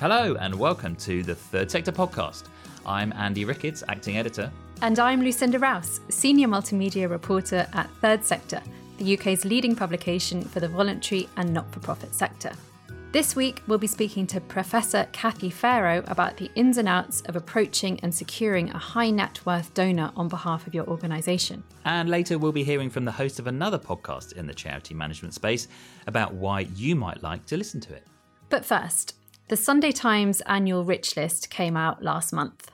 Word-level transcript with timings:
Hello, 0.00 0.36
and 0.36 0.54
welcome 0.54 0.94
to 0.94 1.24
the 1.24 1.34
Third 1.34 1.68
Sector 1.72 1.90
Podcast. 1.90 2.44
I'm 2.86 3.12
Andy 3.14 3.44
Ricketts, 3.44 3.82
acting 3.88 4.16
editor. 4.16 4.48
And 4.80 4.96
I'm 5.00 5.20
Lucinda 5.20 5.58
Rouse, 5.58 6.00
senior 6.08 6.46
multimedia 6.46 7.10
reporter 7.10 7.66
at 7.72 7.90
Third 8.00 8.24
Sector, 8.24 8.62
the 8.98 9.18
UK's 9.18 9.44
leading 9.44 9.74
publication 9.74 10.40
for 10.40 10.60
the 10.60 10.68
voluntary 10.68 11.28
and 11.36 11.52
not 11.52 11.68
for 11.72 11.80
profit 11.80 12.14
sector. 12.14 12.52
This 13.10 13.34
week, 13.34 13.60
we'll 13.66 13.78
be 13.78 13.88
speaking 13.88 14.24
to 14.28 14.40
Professor 14.40 15.08
Cathy 15.10 15.50
Pharoah 15.50 16.04
about 16.06 16.36
the 16.36 16.48
ins 16.54 16.78
and 16.78 16.86
outs 16.86 17.22
of 17.22 17.34
approaching 17.34 17.98
and 18.04 18.14
securing 18.14 18.70
a 18.70 18.78
high 18.78 19.10
net 19.10 19.44
worth 19.44 19.74
donor 19.74 20.12
on 20.14 20.28
behalf 20.28 20.68
of 20.68 20.74
your 20.74 20.86
organisation. 20.86 21.64
And 21.84 22.08
later, 22.08 22.38
we'll 22.38 22.52
be 22.52 22.62
hearing 22.62 22.88
from 22.88 23.04
the 23.04 23.10
host 23.10 23.40
of 23.40 23.48
another 23.48 23.80
podcast 23.80 24.34
in 24.34 24.46
the 24.46 24.54
charity 24.54 24.94
management 24.94 25.34
space 25.34 25.66
about 26.06 26.34
why 26.34 26.60
you 26.76 26.94
might 26.94 27.20
like 27.24 27.46
to 27.46 27.56
listen 27.56 27.80
to 27.80 27.94
it. 27.94 28.06
But 28.48 28.64
first, 28.64 29.14
the 29.48 29.56
Sunday 29.56 29.92
Times 29.92 30.42
annual 30.42 30.84
Rich 30.84 31.16
List 31.16 31.48
came 31.48 31.74
out 31.74 32.02
last 32.02 32.34
month. 32.34 32.70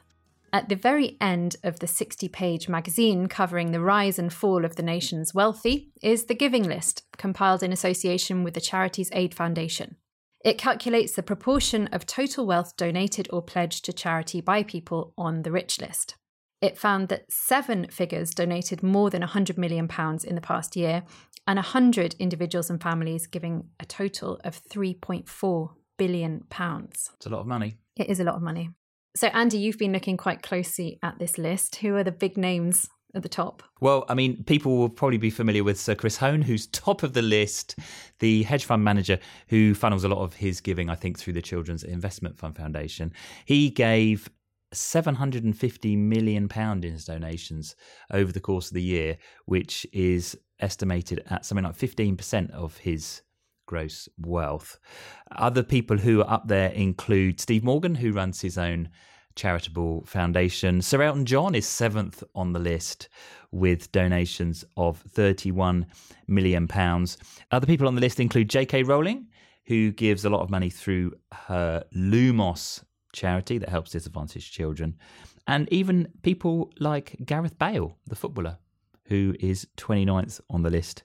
At 0.52 0.68
the 0.68 0.74
very 0.74 1.16
end 1.20 1.54
of 1.62 1.78
the 1.78 1.86
60 1.86 2.28
page 2.28 2.68
magazine 2.68 3.28
covering 3.28 3.70
the 3.70 3.80
rise 3.80 4.18
and 4.18 4.32
fall 4.32 4.64
of 4.64 4.74
the 4.74 4.82
nation's 4.82 5.32
wealthy 5.32 5.92
is 6.02 6.24
the 6.24 6.34
Giving 6.34 6.64
List, 6.64 7.04
compiled 7.16 7.62
in 7.62 7.72
association 7.72 8.42
with 8.42 8.54
the 8.54 8.60
Charities 8.60 9.10
Aid 9.12 9.34
Foundation. 9.34 9.96
It 10.44 10.58
calculates 10.58 11.12
the 11.12 11.22
proportion 11.22 11.86
of 11.92 12.06
total 12.06 12.44
wealth 12.44 12.76
donated 12.76 13.28
or 13.32 13.40
pledged 13.40 13.84
to 13.84 13.92
charity 13.92 14.40
by 14.40 14.64
people 14.64 15.12
on 15.16 15.42
the 15.42 15.52
rich 15.52 15.80
list. 15.80 16.16
It 16.60 16.76
found 16.76 17.08
that 17.08 17.30
seven 17.30 17.86
figures 17.88 18.34
donated 18.34 18.82
more 18.82 19.10
than 19.10 19.22
£100 19.22 19.56
million 19.56 19.88
in 20.24 20.34
the 20.34 20.40
past 20.40 20.74
year, 20.74 21.04
and 21.46 21.56
100 21.56 22.16
individuals 22.18 22.68
and 22.68 22.82
families 22.82 23.28
giving 23.28 23.68
a 23.78 23.84
total 23.84 24.40
of 24.42 24.60
£3.4 24.68 25.70
billion. 25.96 26.44
pounds. 26.50 27.10
It's 27.16 27.26
a 27.26 27.30
lot 27.30 27.40
of 27.40 27.46
money. 27.46 27.76
It 27.96 28.08
is 28.08 28.20
a 28.20 28.24
lot 28.24 28.34
of 28.34 28.42
money. 28.42 28.70
So, 29.16 29.28
Andy, 29.28 29.58
you've 29.58 29.78
been 29.78 29.92
looking 29.92 30.16
quite 30.16 30.42
closely 30.42 30.98
at 31.02 31.18
this 31.18 31.38
list. 31.38 31.76
Who 31.76 31.94
are 31.94 32.02
the 32.02 32.10
big 32.10 32.36
names 32.36 32.88
at 33.14 33.22
the 33.22 33.28
top? 33.28 33.62
Well, 33.80 34.04
I 34.08 34.14
mean, 34.14 34.42
people 34.44 34.76
will 34.76 34.88
probably 34.88 35.18
be 35.18 35.30
familiar 35.30 35.62
with 35.62 35.78
Sir 35.78 35.94
Chris 35.94 36.16
Hohn, 36.16 36.42
who's 36.42 36.66
top 36.66 37.02
of 37.04 37.12
the 37.12 37.22
list, 37.22 37.76
the 38.18 38.42
hedge 38.42 38.64
fund 38.64 38.82
manager 38.82 39.18
who 39.48 39.74
funnels 39.74 40.02
a 40.04 40.08
lot 40.08 40.18
of 40.18 40.34
his 40.34 40.60
giving, 40.60 40.90
I 40.90 40.96
think, 40.96 41.18
through 41.18 41.34
the 41.34 41.42
Children's 41.42 41.84
Investment 41.84 42.36
Fund 42.38 42.56
Foundation. 42.56 43.12
He 43.44 43.70
gave 43.70 44.28
750 44.72 45.96
million 45.96 46.48
pound 46.48 46.84
in 46.84 46.92
his 46.92 47.04
donations 47.04 47.76
over 48.12 48.32
the 48.32 48.40
course 48.40 48.68
of 48.68 48.74
the 48.74 48.82
year, 48.82 49.16
which 49.46 49.86
is 49.92 50.36
estimated 50.60 51.22
at 51.30 51.44
something 51.44 51.64
like 51.64 51.76
15% 51.76 52.50
of 52.50 52.76
his 52.78 53.22
gross 53.66 54.08
wealth. 54.18 54.78
Other 55.32 55.62
people 55.62 55.98
who 55.98 56.20
are 56.20 56.30
up 56.30 56.48
there 56.48 56.70
include 56.70 57.40
Steve 57.40 57.64
Morgan, 57.64 57.94
who 57.94 58.12
runs 58.12 58.40
his 58.40 58.58
own 58.58 58.88
charitable 59.34 60.04
foundation. 60.06 60.80
Sir 60.80 61.02
Elton 61.02 61.26
John 61.26 61.54
is 61.54 61.66
seventh 61.66 62.22
on 62.34 62.52
the 62.52 62.58
list 62.58 63.08
with 63.50 63.90
donations 63.92 64.64
of 64.76 64.98
31 64.98 65.86
million 66.26 66.68
pounds. 66.68 67.18
Other 67.50 67.66
people 67.66 67.86
on 67.88 67.94
the 67.94 68.00
list 68.00 68.20
include 68.20 68.50
J.K. 68.50 68.84
Rowling, 68.84 69.28
who 69.66 69.92
gives 69.92 70.24
a 70.24 70.30
lot 70.30 70.42
of 70.42 70.50
money 70.50 70.70
through 70.70 71.14
her 71.32 71.84
Lumos 71.96 72.82
charity 73.12 73.58
that 73.58 73.68
helps 73.68 73.92
disadvantaged 73.92 74.52
children, 74.52 74.96
and 75.46 75.68
even 75.72 76.08
people 76.22 76.72
like 76.80 77.16
Gareth 77.24 77.58
Bale, 77.58 77.96
the 78.06 78.16
footballer, 78.16 78.58
who 79.06 79.34
is 79.38 79.66
29th 79.76 80.40
on 80.50 80.62
the 80.62 80.70
list 80.70 81.04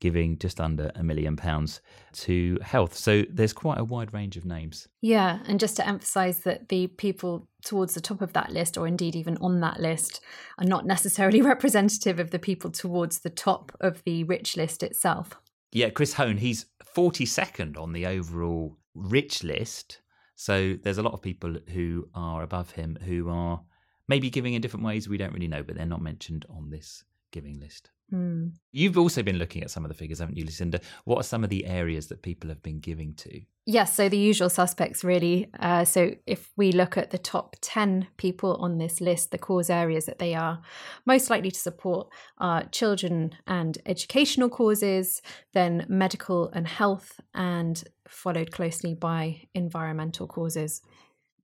giving 0.00 0.38
just 0.38 0.60
under 0.60 0.90
a 0.94 1.02
million 1.02 1.36
pounds 1.36 1.80
to 2.12 2.58
health. 2.62 2.96
So 2.96 3.22
there's 3.30 3.52
quite 3.52 3.78
a 3.78 3.84
wide 3.84 4.12
range 4.12 4.36
of 4.36 4.44
names. 4.44 4.88
Yeah, 5.00 5.40
and 5.46 5.60
just 5.60 5.76
to 5.76 5.86
emphasize 5.86 6.40
that 6.40 6.68
the 6.68 6.88
people 6.88 7.46
towards 7.62 7.94
the 7.94 8.00
top 8.00 8.22
of 8.22 8.32
that 8.32 8.50
list, 8.50 8.76
or 8.76 8.86
indeed 8.86 9.14
even 9.14 9.36
on 9.38 9.60
that 9.60 9.78
list, 9.78 10.20
are 10.58 10.66
not 10.66 10.86
necessarily 10.86 11.42
representative 11.54 12.18
of 12.18 12.30
the 12.30 12.38
people 12.38 12.70
towards 12.70 13.20
the 13.20 13.30
top 13.30 13.72
of 13.80 14.02
the 14.04 14.24
rich 14.24 14.56
list 14.56 14.82
itself. 14.82 15.38
Yeah, 15.72 15.90
Chris 15.90 16.14
Hohn, 16.14 16.38
he's 16.38 16.66
42nd 16.96 17.78
on 17.78 17.92
the 17.92 18.06
overall 18.06 18.76
rich 18.94 19.44
list. 19.44 20.00
So 20.34 20.76
there's 20.82 20.98
a 20.98 21.02
lot 21.02 21.12
of 21.12 21.22
people 21.22 21.56
who 21.68 22.08
are 22.14 22.42
above 22.42 22.70
him 22.72 22.98
who 23.04 23.28
are 23.28 23.60
maybe 24.08 24.30
giving 24.30 24.54
in 24.54 24.62
different 24.62 24.86
ways 24.86 25.08
we 25.08 25.18
don't 25.18 25.32
really 25.32 25.48
know, 25.48 25.62
but 25.62 25.76
they're 25.76 25.86
not 25.86 26.02
mentioned 26.02 26.46
on 26.48 26.70
this 26.70 27.04
giving 27.30 27.60
list. 27.60 27.90
Mm. 28.12 28.52
You've 28.72 28.98
also 28.98 29.22
been 29.22 29.36
looking 29.38 29.62
at 29.62 29.70
some 29.70 29.84
of 29.84 29.88
the 29.88 29.94
figures, 29.94 30.18
haven't 30.18 30.36
you, 30.36 30.44
Lucinda? 30.44 30.80
What 31.04 31.18
are 31.18 31.22
some 31.22 31.44
of 31.44 31.50
the 31.50 31.66
areas 31.66 32.08
that 32.08 32.22
people 32.22 32.48
have 32.48 32.62
been 32.62 32.80
giving 32.80 33.14
to? 33.14 33.40
Yes, 33.66 33.94
so 33.94 34.08
the 34.08 34.18
usual 34.18 34.48
suspects, 34.48 35.04
really. 35.04 35.48
Uh, 35.60 35.84
so 35.84 36.12
if 36.26 36.50
we 36.56 36.72
look 36.72 36.96
at 36.96 37.10
the 37.10 37.18
top 37.18 37.56
10 37.60 38.08
people 38.16 38.56
on 38.56 38.78
this 38.78 39.00
list, 39.00 39.30
the 39.30 39.38
cause 39.38 39.70
areas 39.70 40.06
that 40.06 40.18
they 40.18 40.34
are 40.34 40.60
most 41.06 41.30
likely 41.30 41.50
to 41.50 41.60
support 41.60 42.08
are 42.38 42.64
children 42.70 43.32
and 43.46 43.78
educational 43.86 44.48
causes, 44.48 45.22
then 45.52 45.86
medical 45.88 46.48
and 46.50 46.66
health, 46.66 47.20
and 47.34 47.84
followed 48.08 48.50
closely 48.50 48.94
by 48.94 49.42
environmental 49.54 50.26
causes. 50.26 50.80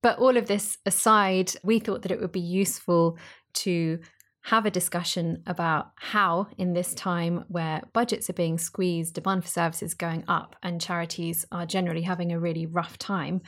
But 0.02 0.18
all 0.18 0.36
of 0.36 0.46
this 0.46 0.78
aside, 0.86 1.52
we 1.62 1.78
thought 1.78 2.02
that 2.02 2.12
it 2.12 2.20
would 2.20 2.32
be 2.32 2.40
useful 2.40 3.18
to 3.54 3.98
have 4.46 4.64
a 4.64 4.70
discussion 4.70 5.42
about 5.48 5.90
how, 5.96 6.46
in 6.56 6.72
this 6.72 6.94
time 6.94 7.44
where 7.48 7.82
budgets 7.92 8.30
are 8.30 8.34
being 8.34 8.58
squeezed, 8.58 9.14
demand 9.14 9.42
for 9.42 9.50
services 9.50 9.92
going 9.92 10.22
up, 10.28 10.54
and 10.62 10.80
charities 10.80 11.44
are 11.50 11.66
generally 11.66 12.02
having 12.02 12.30
a 12.30 12.38
really 12.38 12.64
rough 12.64 12.96
time, 12.96 13.40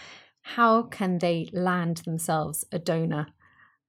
how 0.42 0.82
can 0.82 1.18
they 1.18 1.48
land 1.52 1.98
themselves 1.98 2.64
a 2.72 2.80
donor 2.80 3.28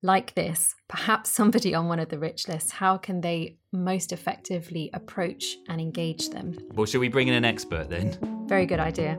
like 0.04 0.36
this, 0.36 0.76
perhaps 0.88 1.32
somebody 1.32 1.74
on 1.74 1.88
one 1.88 1.98
of 1.98 2.10
the 2.10 2.20
rich 2.20 2.48
lists? 2.48 2.74
How 2.74 2.96
can 2.96 3.22
they 3.22 3.58
most 3.74 4.12
effectively 4.12 4.92
approach 4.94 5.58
and 5.68 5.82
engage 5.82 6.30
them? 6.30 6.60
Well, 6.76 6.86
should 6.86 7.02
we 7.02 7.10
bring 7.10 7.28
in 7.28 7.34
an 7.34 7.44
expert 7.44 7.90
then? 7.90 8.46
Very 8.48 8.68
good 8.68 8.80
idea. 8.80 9.18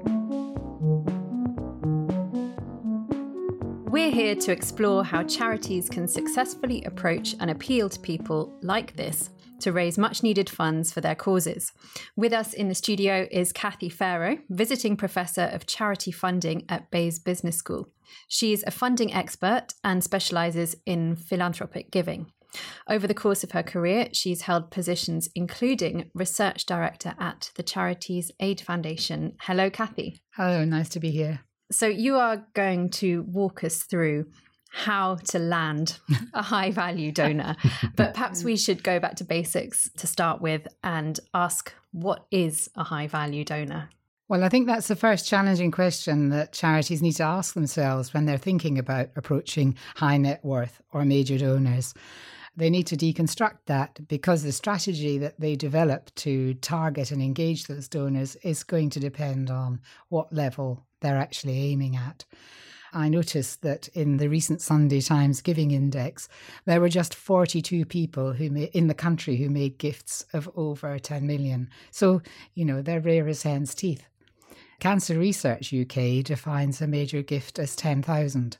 We're 4.01 4.11
here 4.11 4.35
to 4.35 4.51
explore 4.51 5.05
how 5.05 5.25
charities 5.25 5.91
can 5.91 6.09
successfully 6.09 6.83
approach 6.85 7.37
and 7.39 7.51
appeal 7.51 7.91
to 7.91 8.01
people 8.01 8.51
like 8.63 8.97
this 8.97 9.29
to 9.59 9.73
raise 9.73 9.99
much 9.99 10.23
needed 10.23 10.49
funds 10.49 10.91
for 10.91 11.03
their 11.03 11.15
causes. 11.15 11.71
With 12.17 12.33
us 12.33 12.55
in 12.55 12.69
the 12.69 12.75
studio 12.75 13.29
is 13.31 13.53
Cathy 13.53 13.91
Pharoah, 13.91 14.39
visiting 14.49 14.97
professor 14.97 15.51
of 15.53 15.67
charity 15.67 16.11
funding 16.11 16.65
at 16.67 16.91
Bayes 16.91 17.19
Business 17.19 17.59
School. 17.59 17.91
She's 18.27 18.65
a 18.67 18.71
funding 18.71 19.13
expert 19.13 19.75
and 19.85 20.03
specialises 20.03 20.77
in 20.87 21.15
philanthropic 21.15 21.91
giving. 21.91 22.33
Over 22.89 23.07
the 23.07 23.13
course 23.13 23.45
of 23.45 23.51
her 23.51 23.63
career, 23.63 24.09
she's 24.15 24.43
held 24.43 24.71
positions 24.71 25.29
including 25.35 26.11
research 26.15 26.65
director 26.65 27.15
at 27.19 27.51
the 27.55 27.63
Charities 27.63 28.33
Aid 28.41 28.63
Foundation. 28.63 29.37
Hello, 29.43 29.69
Cathy. 29.69 30.23
Hello, 30.37 30.65
nice 30.65 30.89
to 30.89 31.01
be 31.01 31.11
here. 31.11 31.41
So, 31.71 31.87
you 31.87 32.17
are 32.17 32.45
going 32.55 32.91
to 32.91 33.23
walk 33.23 33.65
us 33.65 33.83
through 33.83 34.27
how 34.71 35.17
to 35.17 35.39
land 35.39 35.99
a 36.35 36.43
high 36.43 36.71
value 36.71 37.13
donor. 37.13 37.57
but 37.97 38.15
perhaps 38.15 38.45
we 38.45 38.57
should 38.57 38.83
go 38.83 38.99
back 38.99 39.17
to 39.17 39.25
basics 39.25 39.91
to 39.97 40.07
start 40.07 40.41
with 40.41 40.67
and 40.83 41.19
ask 41.35 41.75
what 41.93 42.27
is 42.31 42.71
a 42.77 42.85
high 42.85 43.07
value 43.07 43.45
donor? 43.45 43.91
Well, 44.29 44.45
I 44.45 44.49
think 44.49 44.69
that's 44.69 44.87
the 44.87 44.95
first 44.95 45.27
challenging 45.27 45.73
question 45.73 46.29
that 46.29 46.53
charities 46.53 47.03
need 47.03 47.15
to 47.15 47.25
ask 47.25 47.55
themselves 47.55 48.15
when 48.15 48.27
they're 48.27 48.39
thinking 48.39 48.79
about 48.79 49.11
approaching 49.17 49.77
high 49.97 50.19
net 50.19 50.45
worth 50.45 50.81
or 50.93 51.05
major 51.05 51.37
donors. 51.37 51.95
They 52.57 52.71
need 52.71 52.87
to 52.89 52.97
deconstruct 52.97 53.59
that 53.67 54.07
because 54.07 54.45
the 54.45 54.53
strategy 54.53 55.19
that 55.19 55.41
they 55.41 55.57
develop 55.57 56.15
to 56.17 56.55
target 56.55 57.11
and 57.11 57.21
engage 57.21 57.67
those 57.67 57.89
donors 57.89 58.37
is 58.37 58.63
going 58.63 58.91
to 58.91 59.01
depend 59.01 59.51
on 59.51 59.81
what 60.11 60.33
level 60.33 60.87
they're 61.01 61.19
actually 61.19 61.59
aiming 61.59 61.97
at. 61.97 62.25
I 62.93 63.09
noticed 63.09 63.63
that 63.63 63.89
in 63.89 64.17
the 64.17 64.29
recent 64.29 64.61
Sunday 64.61 65.01
Times 65.01 65.41
Giving 65.41 65.71
Index, 65.71 66.29
there 66.65 66.81
were 66.81 66.89
just 66.89 67.15
42 67.15 67.85
people 67.85 68.33
who 68.33 68.47
in 68.73 68.89
the 68.89 68.95
country 68.95 69.37
who 69.37 69.49
made 69.49 69.79
gifts 69.79 70.25
of 70.33 70.51
over 70.57 70.99
10 70.99 71.27
million. 71.27 71.71
So, 71.91 72.21
you 72.55 72.65
know, 72.65 72.83
they're 72.83 73.01
rare 73.01 73.29
as 73.29 73.45
hen's 73.45 73.75
teeth. 73.75 74.07
Cancer 74.81 75.19
Research 75.19 75.73
UK 75.73 76.25
defines 76.25 76.81
a 76.81 76.87
major 76.87 77.23
gift 77.23 77.59
as 77.59 77.77
10,000. 77.77 78.59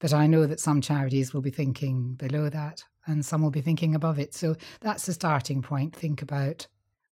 But 0.00 0.12
I 0.12 0.26
know 0.26 0.46
that 0.46 0.60
some 0.60 0.80
charities 0.80 1.32
will 1.32 1.40
be 1.40 1.50
thinking 1.50 2.14
below 2.14 2.50
that 2.50 2.84
and 3.06 3.24
some 3.24 3.42
will 3.42 3.50
be 3.50 3.62
thinking 3.62 3.94
above 3.94 4.18
it. 4.18 4.34
So 4.34 4.56
that's 4.80 5.06
the 5.06 5.14
starting 5.14 5.62
point. 5.62 5.94
Think 5.94 6.20
about 6.20 6.66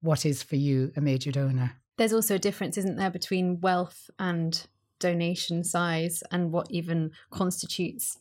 what 0.01 0.25
is 0.25 0.43
for 0.43 0.57
you 0.57 0.93
a 0.97 1.01
major 1.01 1.33
donor. 1.33 1.73
There's 2.01 2.15
also 2.15 2.37
a 2.37 2.39
difference, 2.39 2.79
isn't 2.79 2.97
there, 2.97 3.11
between 3.11 3.61
wealth 3.61 4.09
and 4.19 4.67
donation 5.01 5.63
size 5.63 6.23
and 6.31 6.51
what 6.51 6.71
even 6.71 7.11
constitutes 7.31 8.17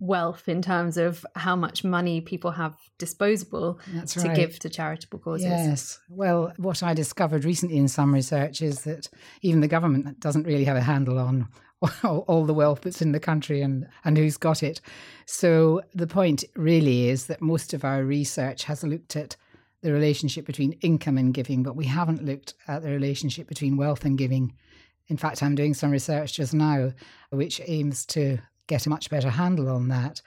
wealth 0.00 0.48
in 0.48 0.60
terms 0.60 0.96
of 0.96 1.24
how 1.36 1.54
much 1.54 1.84
money 1.84 2.20
people 2.20 2.50
have 2.50 2.74
disposable 2.98 3.78
That's 3.94 4.14
to 4.14 4.26
right. 4.26 4.34
give 4.34 4.58
to 4.58 4.68
charitable 4.68 5.20
causes. 5.20 5.44
Yes. 5.44 6.00
Well, 6.08 6.52
what 6.56 6.82
I 6.82 6.92
discovered 6.92 7.44
recently 7.44 7.76
in 7.76 7.86
some 7.86 8.12
research 8.12 8.62
is 8.62 8.82
that 8.82 9.08
even 9.42 9.60
the 9.60 9.68
government 9.68 10.18
doesn't 10.18 10.42
really 10.44 10.64
have 10.64 10.76
a 10.76 10.80
handle 10.80 11.16
on 11.16 11.46
all 12.02 12.44
the 12.44 12.52
wealth 12.52 12.80
that's 12.80 13.00
in 13.00 13.12
the 13.12 13.20
country 13.20 13.62
and, 13.62 13.86
and 14.04 14.18
who's 14.18 14.38
got 14.38 14.64
it. 14.64 14.80
So 15.26 15.82
the 15.94 16.08
point 16.08 16.42
really 16.56 17.08
is 17.08 17.26
that 17.26 17.40
most 17.40 17.74
of 17.74 17.84
our 17.84 18.02
research 18.02 18.64
has 18.64 18.82
looked 18.82 19.14
at 19.14 19.36
the 19.82 19.92
relationship 19.92 20.44
between 20.44 20.72
income 20.80 21.18
and 21.18 21.32
giving, 21.32 21.62
but 21.62 21.76
we 21.76 21.86
haven't 21.86 22.24
looked 22.24 22.54
at 22.68 22.82
the 22.82 22.90
relationship 22.90 23.48
between 23.48 23.76
wealth 23.76 24.04
and 24.04 24.18
giving. 24.18 24.54
In 25.08 25.16
fact, 25.16 25.42
I'm 25.42 25.54
doing 25.54 25.74
some 25.74 25.90
research 25.90 26.34
just 26.34 26.54
now 26.54 26.92
which 27.30 27.60
aims 27.66 28.06
to 28.06 28.38
get 28.66 28.86
a 28.86 28.90
much 28.90 29.10
better 29.10 29.30
handle 29.30 29.68
on 29.68 29.88
that. 29.88 30.22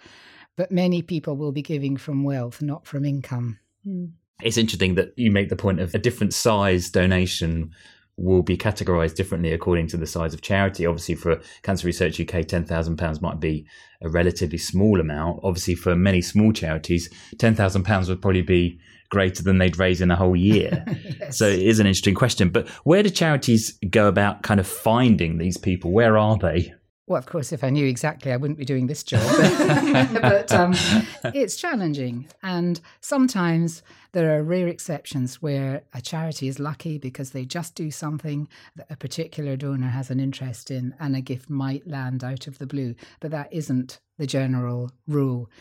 But 0.55 0.71
many 0.71 1.01
people 1.01 1.35
will 1.35 1.51
be 1.51 1.61
giving 1.61 1.97
from 1.97 2.23
wealth, 2.23 2.61
not 2.61 2.85
from 2.85 3.05
income. 3.05 3.59
Mm. 3.87 4.11
It's 4.41 4.57
interesting 4.57 4.95
that 4.95 5.13
you 5.15 5.31
make 5.31 5.49
the 5.49 5.55
point 5.55 5.79
of 5.79 5.93
a 5.95 5.99
different 5.99 6.33
size 6.33 6.89
donation 6.89 7.71
will 8.17 8.43
be 8.43 8.57
categorized 8.57 9.15
differently 9.15 9.53
according 9.53 9.87
to 9.87 9.97
the 9.97 10.05
size 10.05 10.33
of 10.33 10.41
charity. 10.41 10.85
Obviously, 10.85 11.15
for 11.15 11.41
Cancer 11.63 11.87
Research 11.87 12.19
UK, 12.19 12.45
£10,000 12.45 13.21
might 13.21 13.39
be 13.39 13.65
a 14.01 14.09
relatively 14.09 14.57
small 14.57 14.99
amount. 14.99 15.39
Obviously, 15.43 15.75
for 15.75 15.95
many 15.95 16.21
small 16.21 16.51
charities, 16.51 17.09
£10,000 17.37 18.09
would 18.09 18.21
probably 18.21 18.41
be 18.41 18.79
greater 19.13 19.43
than 19.43 19.59
they'd 19.59 19.77
raise 19.77 20.01
in 20.01 20.09
a 20.09 20.15
whole 20.15 20.35
year. 20.35 20.83
yes. 21.19 21.37
So 21.37 21.47
it 21.47 21.59
is 21.59 21.79
an 21.79 21.85
interesting 21.85 22.15
question. 22.15 22.49
But 22.49 22.67
where 22.83 23.03
do 23.03 23.11
charities 23.11 23.77
go 23.89 24.07
about 24.07 24.41
kind 24.41 24.59
of 24.59 24.67
finding 24.67 25.37
these 25.37 25.55
people? 25.55 25.91
Where 25.91 26.17
are 26.17 26.35
they? 26.35 26.73
Well, 27.05 27.19
of 27.19 27.27
course, 27.27 27.51
if 27.51 27.63
I 27.63 27.69
knew 27.69 27.85
exactly, 27.85 28.31
I 28.31 28.37
wouldn't 28.37 28.57
be 28.57 28.65
doing 28.65 28.87
this 28.87 29.03
job. 29.03 29.21
but 30.21 30.51
um, 30.51 30.73
it's 31.25 31.57
challenging. 31.57 32.27
And 32.41 32.81
sometimes 33.01 33.83
there 34.13 34.35
are 34.35 34.41
rare 34.41 34.67
exceptions 34.67 35.41
where 35.41 35.83
a 35.93 36.01
charity 36.01 36.47
is 36.47 36.59
lucky 36.59 36.97
because 36.97 37.31
they 37.31 37.45
just 37.45 37.75
do 37.75 37.91
something 37.91 38.47
that 38.77 38.87
a 38.89 38.95
particular 38.95 39.55
donor 39.55 39.89
has 39.89 40.09
an 40.09 40.19
interest 40.19 40.71
in 40.71 40.95
and 40.99 41.15
a 41.15 41.21
gift 41.21 41.51
might 41.51 41.85
land 41.85 42.23
out 42.23 42.47
of 42.47 42.57
the 42.57 42.65
blue. 42.65 42.95
But 43.19 43.29
that 43.29 43.53
isn't 43.53 43.99
the 44.17 44.25
general 44.25 44.89
rule. 45.05 45.51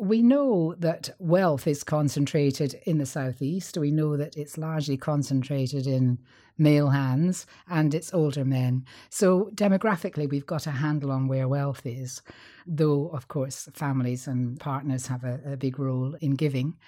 We 0.00 0.22
know 0.22 0.74
that 0.78 1.10
wealth 1.18 1.66
is 1.66 1.84
concentrated 1.84 2.80
in 2.86 2.96
the 2.96 3.04
southeast. 3.04 3.76
We 3.76 3.90
know 3.90 4.16
that 4.16 4.34
it's 4.34 4.56
largely 4.56 4.96
concentrated 4.96 5.86
in 5.86 6.18
male 6.56 6.88
hands 6.88 7.44
and 7.68 7.94
it's 7.94 8.14
older 8.14 8.46
men. 8.46 8.86
So 9.10 9.50
demographically, 9.54 10.26
we've 10.26 10.46
got 10.46 10.66
a 10.66 10.70
handle 10.70 11.12
on 11.12 11.28
where 11.28 11.46
wealth 11.46 11.82
is, 11.84 12.22
though, 12.66 13.08
of 13.08 13.28
course, 13.28 13.68
families 13.74 14.26
and 14.26 14.58
partners 14.58 15.06
have 15.08 15.22
a, 15.22 15.38
a 15.44 15.56
big 15.58 15.78
role 15.78 16.14
in 16.22 16.34
giving. 16.34 16.78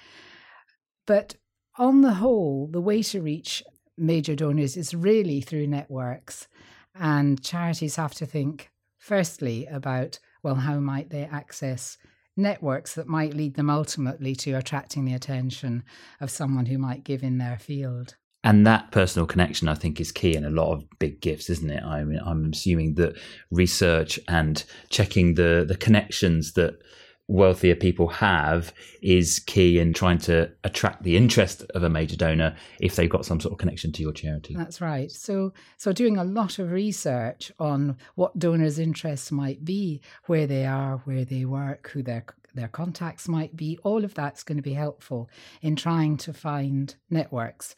But 1.07 1.37
on 1.77 2.01
the 2.01 2.15
whole, 2.15 2.67
the 2.73 2.81
way 2.81 3.03
to 3.03 3.21
reach 3.21 3.63
major 3.99 4.35
donors 4.35 4.75
is 4.75 4.95
really 4.95 5.43
through 5.43 5.67
networks. 5.67 6.49
And 6.95 7.45
charities 7.45 7.97
have 7.97 8.15
to 8.15 8.25
think, 8.25 8.71
firstly, 8.97 9.67
about, 9.67 10.19
well, 10.43 10.55
how 10.55 10.81
might 10.81 11.11
they 11.11 11.25
access 11.25 11.99
networks 12.37 12.95
that 12.95 13.07
might 13.07 13.35
lead 13.35 13.55
them 13.55 13.71
ultimately 13.71 14.35
to 14.37 14.53
attracting 14.53 15.05
the 15.05 15.15
attention 15.15 15.85
of 16.21 16.31
someone 16.31 16.67
who 16.67 16.79
might 16.79 17.05
give 17.05 17.23
in 17.23 17.39
their 17.39 17.59
field. 17.59 18.17
And 18.45 18.67
that 18.67 18.91
personal 18.91 19.27
connection, 19.27 19.69
I 19.69 19.75
think, 19.75 20.01
is 20.01 20.11
key 20.11 20.35
in 20.35 20.45
a 20.45 20.51
lot 20.51 20.73
of 20.73 20.85
big 20.99 21.21
gifts, 21.21 21.49
isn't 21.49 21.71
it? 21.71 21.83
I 21.83 22.03
mean, 22.03 22.21
I'm 22.25 22.51
assuming 22.53 22.95
that 22.97 23.17
research 23.53 24.19
and 24.27 24.65
checking 24.89 25.35
the 25.35 25.65
the 25.67 25.77
connections 25.77 26.55
that 26.55 26.75
wealthier 27.33 27.75
people 27.75 28.09
have 28.09 28.73
is 29.01 29.39
key 29.41 29.79
in 29.79 29.93
trying 29.93 30.19
to 30.19 30.51
attract 30.65 31.03
the 31.03 31.17
interest 31.17 31.65
of 31.75 31.83
a 31.83 31.89
major 31.89 32.17
donor 32.17 32.55
if 32.79 32.95
they've 32.95 33.11
got 33.11 33.25
some 33.25 33.41
sort 33.41 33.53
of 33.53 33.59
connection 33.59 33.91
to 33.93 34.03
your 34.03 34.13
charity. 34.13 34.55
That's 34.55 34.81
right. 34.81 35.11
So 35.11 35.53
so 35.79 35.93
doing 35.93 36.19
a 36.19 36.25
lot 36.25 36.59
of 36.59 36.71
research 36.71 37.51
on 37.59 37.97
what 38.15 38.39
donors' 38.39 38.79
interests 38.79 39.33
might 39.33 39.65
be, 39.65 40.03
where 40.27 40.47
they 40.47 40.67
are, 40.67 40.99
where 41.05 41.25
they 41.25 41.45
work, 41.45 41.91
who 41.91 42.03
their 42.03 42.25
their 42.55 42.69
contacts 42.69 43.29
might 43.29 43.57
be, 43.57 43.79
all 43.83 44.05
of 44.05 44.13
that's 44.13 44.43
going 44.43 44.59
to 44.59 44.63
be 44.63 44.75
helpful 44.75 45.31
in 45.63 45.75
trying 45.75 46.19
to 46.19 46.35
find 46.35 46.97
networks. 47.09 47.75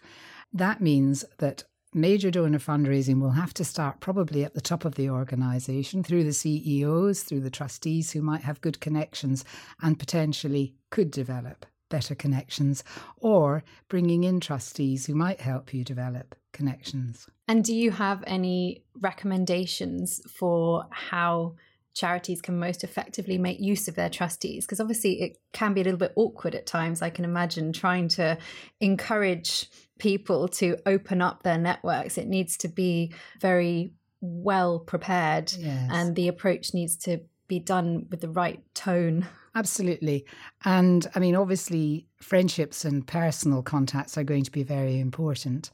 That 0.53 0.81
means 0.81 1.25
that 1.39 1.63
major 1.95 2.31
donor 2.31 2.59
fundraising 2.59 3.21
will 3.21 3.31
have 3.31 3.55
to 3.55 3.65
start 3.65 4.01
probably 4.01 4.45
at 4.45 4.55
the 4.55 4.61
top 4.61 4.85
of 4.85 4.97
the 4.97 5.09
organisation 5.09 6.03
through 6.03 6.25
the 6.25 6.33
CEOs, 6.33 7.23
through 7.23 7.41
the 7.41 7.51
trustees 7.51 8.13
who 8.13 8.21
might 8.21 8.43
have 8.43 8.61
good 8.61 8.81
connections 8.81 9.45
and 9.81 9.99
potentially 9.99 10.75
could 10.91 11.11
develop 11.11 11.67
better 11.91 12.15
connections, 12.15 12.83
or 13.19 13.63
bringing 13.89 14.25
in 14.25 14.41
trustees 14.41 15.07
who 15.07 15.15
might 15.15 15.41
help 15.41 15.73
you 15.73 15.85
develop 15.85 16.35
connections. 16.53 17.29
And 17.47 17.63
do 17.63 17.75
you 17.75 17.93
have 17.93 18.25
any 18.27 18.83
recommendations 19.01 20.21
for 20.29 20.87
how? 20.91 21.55
Charities 21.95 22.43
can 22.43 22.59
most 22.59 22.85
effectively 22.85 23.39
make 23.39 23.61
use 23.61 23.89
of 23.89 23.95
their 23.95 24.11
trustees 24.11 24.65
because 24.65 24.81
obviously 24.81 25.23
it 25.23 25.39
can 25.53 25.73
be 25.73 25.81
a 25.81 25.85
little 25.85 25.99
bit 25.99 26.13
awkward 26.17 26.55
at 26.55 26.67
times 26.67 27.03
i 27.03 27.09
can 27.09 27.25
imagine 27.25 27.73
trying 27.73 28.09
to 28.09 28.37
encourage 28.81 29.69
people 29.99 30.49
to 30.49 30.77
open 30.87 31.23
up 31.23 31.43
their 31.43 31.59
networks. 31.59 32.19
It 32.19 32.29
needs 32.29 32.57
to 32.59 32.69
be 32.69 33.13
very 33.41 33.93
well 34.21 34.79
prepared 34.79 35.53
yes. 35.53 35.89
and 35.93 36.17
the 36.17 36.29
approach 36.29 36.73
needs 36.73 36.97
to 36.97 37.21
be 37.47 37.59
done 37.59 38.07
with 38.11 38.21
the 38.21 38.29
right 38.29 38.63
tone. 38.75 39.27
Absolutely. 39.55 40.25
And 40.65 41.07
i 41.15 41.19
mean 41.19 41.37
obviously 41.37 42.07
friendships 42.17 42.85
and 42.85 43.07
personal 43.07 43.63
contacts 43.63 44.19
are 44.19 44.25
going 44.25 44.45
to 44.45 44.51
be 44.51 44.63
very 44.63 44.99
important 44.99 45.71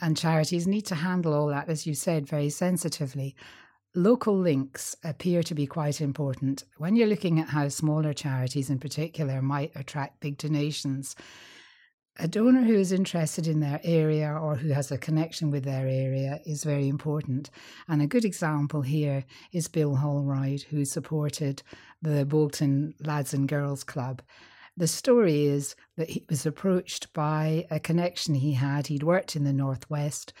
and 0.00 0.16
charities 0.16 0.66
need 0.66 0.86
to 0.86 0.94
handle 0.94 1.32
all 1.32 1.46
that 1.48 1.68
as 1.68 1.86
you 1.86 1.94
said 1.94 2.28
very 2.28 2.50
sensitively 2.50 3.34
local 3.94 4.36
links 4.36 4.96
appear 5.04 5.42
to 5.44 5.54
be 5.54 5.66
quite 5.66 6.00
important. 6.00 6.64
When 6.78 6.96
you're 6.96 7.06
looking 7.06 7.38
at 7.38 7.48
how 7.48 7.68
smaller 7.68 8.12
charities 8.12 8.70
in 8.70 8.78
particular 8.78 9.40
might 9.40 9.72
attract 9.74 10.20
big 10.20 10.36
donations, 10.38 11.14
a 12.18 12.28
donor 12.28 12.62
who 12.62 12.74
is 12.74 12.92
interested 12.92 13.48
in 13.48 13.60
their 13.60 13.80
area 13.82 14.32
or 14.32 14.54
who 14.54 14.68
has 14.68 14.92
a 14.92 14.98
connection 14.98 15.50
with 15.50 15.64
their 15.64 15.86
area 15.86 16.40
is 16.46 16.62
very 16.62 16.88
important. 16.88 17.50
And 17.88 18.00
a 18.00 18.06
good 18.06 18.24
example 18.24 18.82
here 18.82 19.24
is 19.52 19.66
Bill 19.66 19.96
Holroyd, 19.96 20.62
who 20.62 20.84
supported 20.84 21.62
the 22.02 22.24
Bolton 22.24 22.94
Lads 23.00 23.34
and 23.34 23.48
Girls 23.48 23.82
Club. 23.82 24.22
The 24.76 24.86
story 24.86 25.46
is 25.46 25.76
that 25.96 26.10
he 26.10 26.24
was 26.28 26.46
approached 26.46 27.12
by 27.12 27.66
a 27.70 27.80
connection 27.80 28.34
he 28.34 28.52
had. 28.52 28.88
He'd 28.88 29.04
worked 29.04 29.36
in 29.36 29.44
the 29.44 29.52
Northwest 29.52 30.32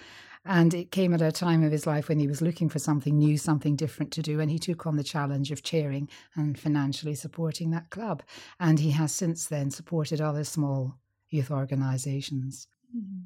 and 0.44 0.74
it 0.74 0.90
came 0.90 1.14
at 1.14 1.22
a 1.22 1.32
time 1.32 1.64
of 1.64 1.72
his 1.72 1.86
life 1.86 2.08
when 2.08 2.18
he 2.18 2.26
was 2.26 2.42
looking 2.42 2.68
for 2.68 2.78
something 2.78 3.16
new, 3.16 3.38
something 3.38 3.76
different 3.76 4.12
to 4.12 4.22
do. 4.22 4.40
And 4.40 4.50
he 4.50 4.58
took 4.58 4.86
on 4.86 4.96
the 4.96 5.04
challenge 5.04 5.50
of 5.50 5.62
chairing 5.62 6.08
and 6.34 6.58
financially 6.58 7.14
supporting 7.14 7.70
that 7.70 7.90
club. 7.90 8.22
And 8.60 8.78
he 8.78 8.90
has 8.90 9.12
since 9.12 9.46
then 9.46 9.70
supported 9.70 10.20
other 10.20 10.44
small 10.44 10.98
youth 11.30 11.50
organizations. 11.50 12.68
Mm-hmm. 12.94 13.24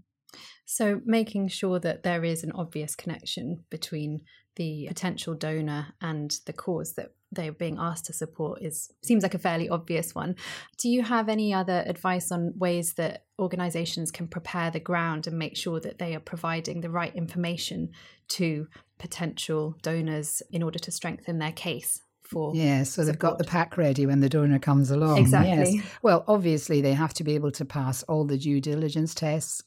So, 0.64 1.00
making 1.06 1.48
sure 1.48 1.80
that 1.80 2.02
there 2.02 2.22
is 2.22 2.44
an 2.44 2.52
obvious 2.52 2.94
connection 2.94 3.64
between 3.70 4.20
the 4.58 4.86
potential 4.88 5.34
donor 5.34 5.94
and 6.02 6.36
the 6.44 6.52
cause 6.52 6.94
that 6.94 7.12
they're 7.30 7.52
being 7.52 7.76
asked 7.78 8.06
to 8.06 8.12
support 8.12 8.60
is 8.60 8.92
seems 9.02 9.22
like 9.22 9.34
a 9.34 9.38
fairly 9.38 9.68
obvious 9.68 10.14
one. 10.14 10.34
Do 10.78 10.88
you 10.88 11.02
have 11.02 11.28
any 11.28 11.54
other 11.54 11.84
advice 11.86 12.32
on 12.32 12.54
ways 12.56 12.94
that 12.94 13.24
organizations 13.38 14.10
can 14.10 14.26
prepare 14.26 14.70
the 14.70 14.80
ground 14.80 15.26
and 15.26 15.38
make 15.38 15.56
sure 15.56 15.78
that 15.80 15.98
they 15.98 16.14
are 16.14 16.20
providing 16.20 16.80
the 16.80 16.90
right 16.90 17.14
information 17.14 17.90
to 18.28 18.66
potential 18.98 19.76
donors 19.82 20.42
in 20.50 20.62
order 20.62 20.78
to 20.80 20.90
strengthen 20.90 21.38
their 21.38 21.52
case? 21.52 22.00
For 22.22 22.54
yeah, 22.54 22.82
so 22.82 22.84
support. 22.84 23.06
they've 23.06 23.18
got 23.18 23.38
the 23.38 23.44
pack 23.44 23.78
ready 23.78 24.04
when 24.04 24.20
the 24.20 24.28
donor 24.28 24.58
comes 24.58 24.90
along. 24.90 25.18
Exactly. 25.18 25.76
Yes. 25.76 25.86
Well, 26.02 26.24
obviously, 26.28 26.82
they 26.82 26.92
have 26.92 27.14
to 27.14 27.24
be 27.24 27.34
able 27.36 27.52
to 27.52 27.64
pass 27.64 28.02
all 28.02 28.26
the 28.26 28.36
due 28.36 28.60
diligence 28.60 29.14
tests, 29.14 29.62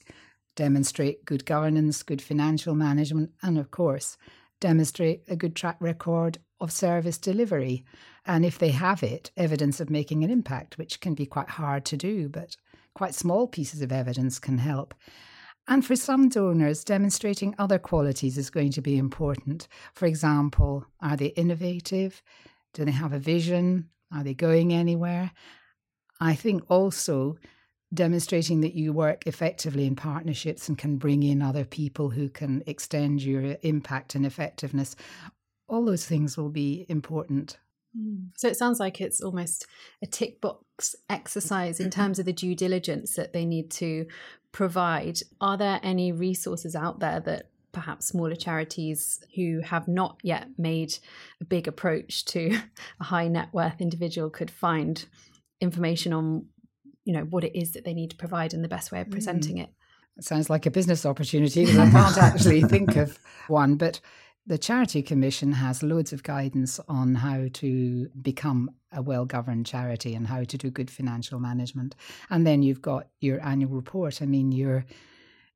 demonstrate 0.55 1.25
good 1.25 1.45
governance, 1.45 2.03
good 2.03 2.21
financial 2.21 2.75
management, 2.75 3.31
and 3.41 3.57
of 3.57 3.71
course, 3.71 4.15
demonstrate 4.61 5.23
a 5.27 5.35
good 5.35 5.55
track 5.55 5.75
record 5.81 6.37
of 6.61 6.71
service 6.71 7.17
delivery. 7.17 7.83
And 8.25 8.45
if 8.45 8.57
they 8.57 8.69
have 8.69 9.03
it, 9.03 9.31
evidence 9.35 9.81
of 9.81 9.89
making 9.89 10.23
an 10.23 10.29
impact, 10.29 10.77
which 10.77 11.01
can 11.01 11.13
be 11.13 11.25
quite 11.25 11.49
hard 11.49 11.83
to 11.85 11.97
do, 11.97 12.29
but 12.29 12.55
quite 12.95 13.13
small 13.13 13.47
pieces 13.47 13.81
of 13.81 13.91
evidence 13.91 14.39
can 14.39 14.59
help. 14.59 14.93
And 15.67 15.85
for 15.85 15.95
some 15.95 16.29
donors, 16.29 16.83
demonstrating 16.83 17.55
other 17.57 17.79
qualities 17.79 18.37
is 18.37 18.49
going 18.49 18.71
to 18.71 18.81
be 18.81 18.97
important. 18.97 19.67
For 19.93 20.05
example, 20.05 20.85
are 21.01 21.17
they 21.17 21.27
innovative? 21.27 22.21
Do 22.73 22.85
they 22.85 22.91
have 22.91 23.13
a 23.13 23.19
vision? 23.19 23.89
Are 24.13 24.23
they 24.23 24.33
going 24.33 24.73
anywhere? 24.73 25.31
I 26.19 26.35
think 26.35 26.63
also 26.69 27.37
demonstrating 27.93 28.61
that 28.61 28.73
you 28.73 28.93
work 28.93 29.27
effectively 29.27 29.85
in 29.85 29.95
partnerships 29.95 30.69
and 30.69 30.77
can 30.77 30.97
bring 30.97 31.23
in 31.23 31.41
other 31.41 31.65
people 31.65 32.09
who 32.09 32.29
can 32.29 32.63
extend 32.65 33.21
your 33.21 33.57
impact 33.63 34.15
and 34.15 34.25
effectiveness. 34.25 34.95
All 35.67 35.85
those 35.85 36.05
things 36.05 36.37
will 36.37 36.49
be 36.49 36.85
important. 36.89 37.57
Hmm. 37.95 38.27
So 38.37 38.47
it 38.47 38.57
sounds 38.57 38.79
like 38.79 39.01
it's 39.01 39.21
almost 39.21 39.65
a 40.01 40.07
tick 40.07 40.39
box 40.39 40.95
exercise 41.09 41.79
in 41.79 41.89
terms 41.89 42.19
of 42.19 42.25
the 42.25 42.33
due 42.33 42.55
diligence 42.55 43.15
that 43.15 43.33
they 43.33 43.45
need 43.45 43.69
to 43.71 44.05
provide. 44.51 45.19
Are 45.39 45.57
there 45.57 45.79
any 45.83 46.11
resources 46.11 46.75
out 46.75 46.99
there 46.99 47.19
that 47.21 47.49
perhaps 47.71 48.07
smaller 48.07 48.35
charities 48.35 49.23
who 49.35 49.61
have 49.61 49.87
not 49.87 50.17
yet 50.23 50.47
made 50.57 50.97
a 51.39 51.45
big 51.45 51.67
approach 51.67 52.25
to 52.25 52.59
a 52.99 53.03
high 53.05 53.27
net 53.27 53.49
worth 53.53 53.79
individual 53.79 54.29
could 54.29 54.51
find 54.51 55.05
information 55.61 56.11
on 56.11 56.45
you 57.05 57.13
know 57.13 57.23
what 57.23 57.43
it 57.43 57.57
is 57.57 57.71
that 57.71 57.85
they 57.85 57.93
need 57.93 58.09
to 58.11 58.15
provide 58.15 58.53
and 58.53 58.63
the 58.63 58.69
best 58.69 58.91
way 58.91 59.01
of 59.01 59.09
presenting 59.09 59.57
mm. 59.57 59.63
it 59.63 59.69
it 60.17 60.23
sounds 60.25 60.49
like 60.49 60.65
a 60.65 60.71
business 60.71 61.05
opportunity 61.05 61.65
because 61.65 61.79
I 61.79 61.89
can't 61.89 62.17
actually 62.21 62.61
think 62.63 62.95
of 62.95 63.17
one 63.47 63.75
but 63.75 63.99
the 64.47 64.57
Charity 64.57 65.03
Commission 65.03 65.51
has 65.53 65.83
loads 65.83 66.13
of 66.13 66.23
guidance 66.23 66.79
on 66.87 67.15
how 67.15 67.47
to 67.53 68.09
become 68.21 68.71
a 68.91 69.01
well 69.01 69.25
governed 69.25 69.65
charity 69.65 70.15
and 70.15 70.27
how 70.27 70.43
to 70.43 70.57
do 70.57 70.69
good 70.69 70.89
financial 70.89 71.39
management. 71.39 71.95
And 72.29 72.45
then 72.45 72.63
you've 72.63 72.81
got 72.81 73.07
your 73.19 73.43
annual 73.45 73.71
report. 73.71 74.21
I 74.21 74.25
mean, 74.25 74.51
your 74.51 74.85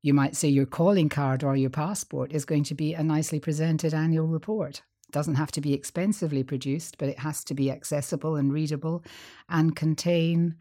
you 0.02 0.14
might 0.14 0.36
say 0.36 0.48
your 0.48 0.66
calling 0.66 1.08
card 1.08 1.42
or 1.42 1.56
your 1.56 1.70
passport 1.70 2.32
is 2.32 2.44
going 2.44 2.62
to 2.64 2.74
be 2.74 2.94
a 2.94 3.02
nicely 3.02 3.40
presented 3.40 3.92
annual 3.92 4.28
report. 4.28 4.82
It 5.08 5.12
doesn't 5.12 5.34
have 5.34 5.50
to 5.52 5.60
be 5.60 5.74
expensively 5.74 6.44
produced, 6.44 6.96
but 6.96 7.08
it 7.08 7.18
has 7.18 7.42
to 7.44 7.54
be 7.54 7.70
accessible 7.70 8.36
and 8.36 8.52
readable 8.52 9.04
and 9.48 9.74
contain 9.74 10.54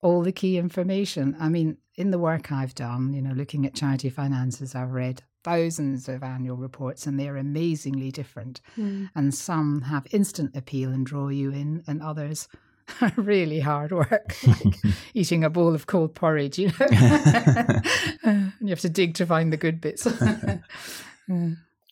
all 0.00 0.22
the 0.22 0.32
key 0.32 0.58
information. 0.58 1.36
I 1.40 1.48
mean, 1.48 1.78
in 1.96 2.10
the 2.10 2.18
work 2.18 2.52
I've 2.52 2.74
done, 2.74 3.12
you 3.12 3.22
know, 3.22 3.32
looking 3.32 3.66
at 3.66 3.74
charity 3.74 4.10
finances, 4.10 4.74
I've 4.74 4.92
read 4.92 5.22
thousands 5.44 6.08
of 6.08 6.22
annual 6.22 6.56
reports 6.56 7.06
and 7.06 7.18
they're 7.18 7.36
amazingly 7.36 8.10
different. 8.10 8.60
Mm. 8.76 9.10
And 9.14 9.34
some 9.34 9.82
have 9.82 10.06
instant 10.12 10.56
appeal 10.56 10.90
and 10.90 11.04
draw 11.04 11.28
you 11.28 11.50
in, 11.50 11.82
and 11.86 12.02
others 12.02 12.48
are 13.00 13.12
really 13.16 13.60
hard 13.60 13.92
work, 13.92 14.36
like 14.46 14.76
eating 15.14 15.44
a 15.44 15.50
bowl 15.50 15.74
of 15.74 15.86
cold 15.86 16.14
porridge, 16.14 16.58
you 16.58 16.68
know. 16.68 16.86
and 18.22 18.52
you 18.60 18.68
have 18.68 18.80
to 18.80 18.88
dig 18.88 19.14
to 19.14 19.26
find 19.26 19.52
the 19.52 19.56
good 19.56 19.80
bits. 19.80 20.06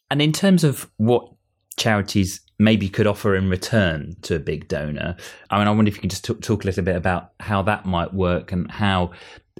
And 0.09 0.23
in 0.23 0.33
terms 0.33 0.63
of 0.63 0.89
what 0.99 1.29
charities 1.77 2.41
maybe 2.59 2.89
could 2.89 3.07
offer 3.07 3.35
in 3.37 3.51
return 3.51 4.17
to 4.23 4.37
a 4.37 4.39
big 4.39 4.69
donor, 4.69 5.17
I 5.51 5.59
mean, 5.59 5.69
I 5.69 5.71
wonder 5.71 5.89
if 5.89 5.97
you 5.97 6.01
can 6.01 6.11
just 6.11 6.25
talk, 6.25 6.41
talk 6.41 6.65
a 6.65 6.67
little 6.67 6.85
bit 6.85 6.97
about 6.97 7.33
how 7.41 7.63
that 7.63 7.85
might 7.85 8.15
work 8.15 8.53
and 8.53 8.71
how 8.71 9.13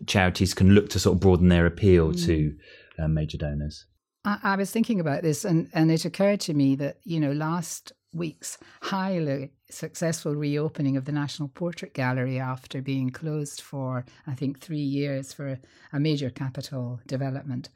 charities 0.07 0.55
can 0.55 0.71
look 0.71 0.89
to 0.91 0.99
sort 0.99 1.17
of 1.17 1.21
broaden 1.21 1.49
their 1.49 1.67
appeal 1.67 2.13
mm. 2.13 2.27
to 2.27 2.57
uh, 2.99 3.09
major 3.09 3.39
donors. 3.39 3.87
I, 4.25 4.39
I 4.43 4.57
was 4.57 4.71
thinking 4.71 5.01
about 5.01 5.23
this, 5.23 5.45
and, 5.45 5.69
and 5.73 5.91
it 5.91 6.05
occurred 6.05 6.41
to 6.41 6.55
me 6.55 6.75
that, 6.77 6.99
you 7.05 7.21
know, 7.21 7.33
last 7.33 7.93
week's 8.13 8.59
highly 8.83 9.51
successful 9.71 10.35
reopening 10.35 10.97
of 10.97 11.05
the 11.05 11.13
National 11.13 11.49
Portrait 11.49 11.93
Gallery 11.93 12.39
after 12.39 12.81
being 12.81 13.11
closed 13.11 13.61
for, 13.61 14.05
I 14.27 14.35
think, 14.35 14.59
three 14.59 14.79
years 14.79 15.33
for 15.33 15.59
a 15.93 16.01
major 16.01 16.31
capital 16.31 17.01
development 17.07 17.69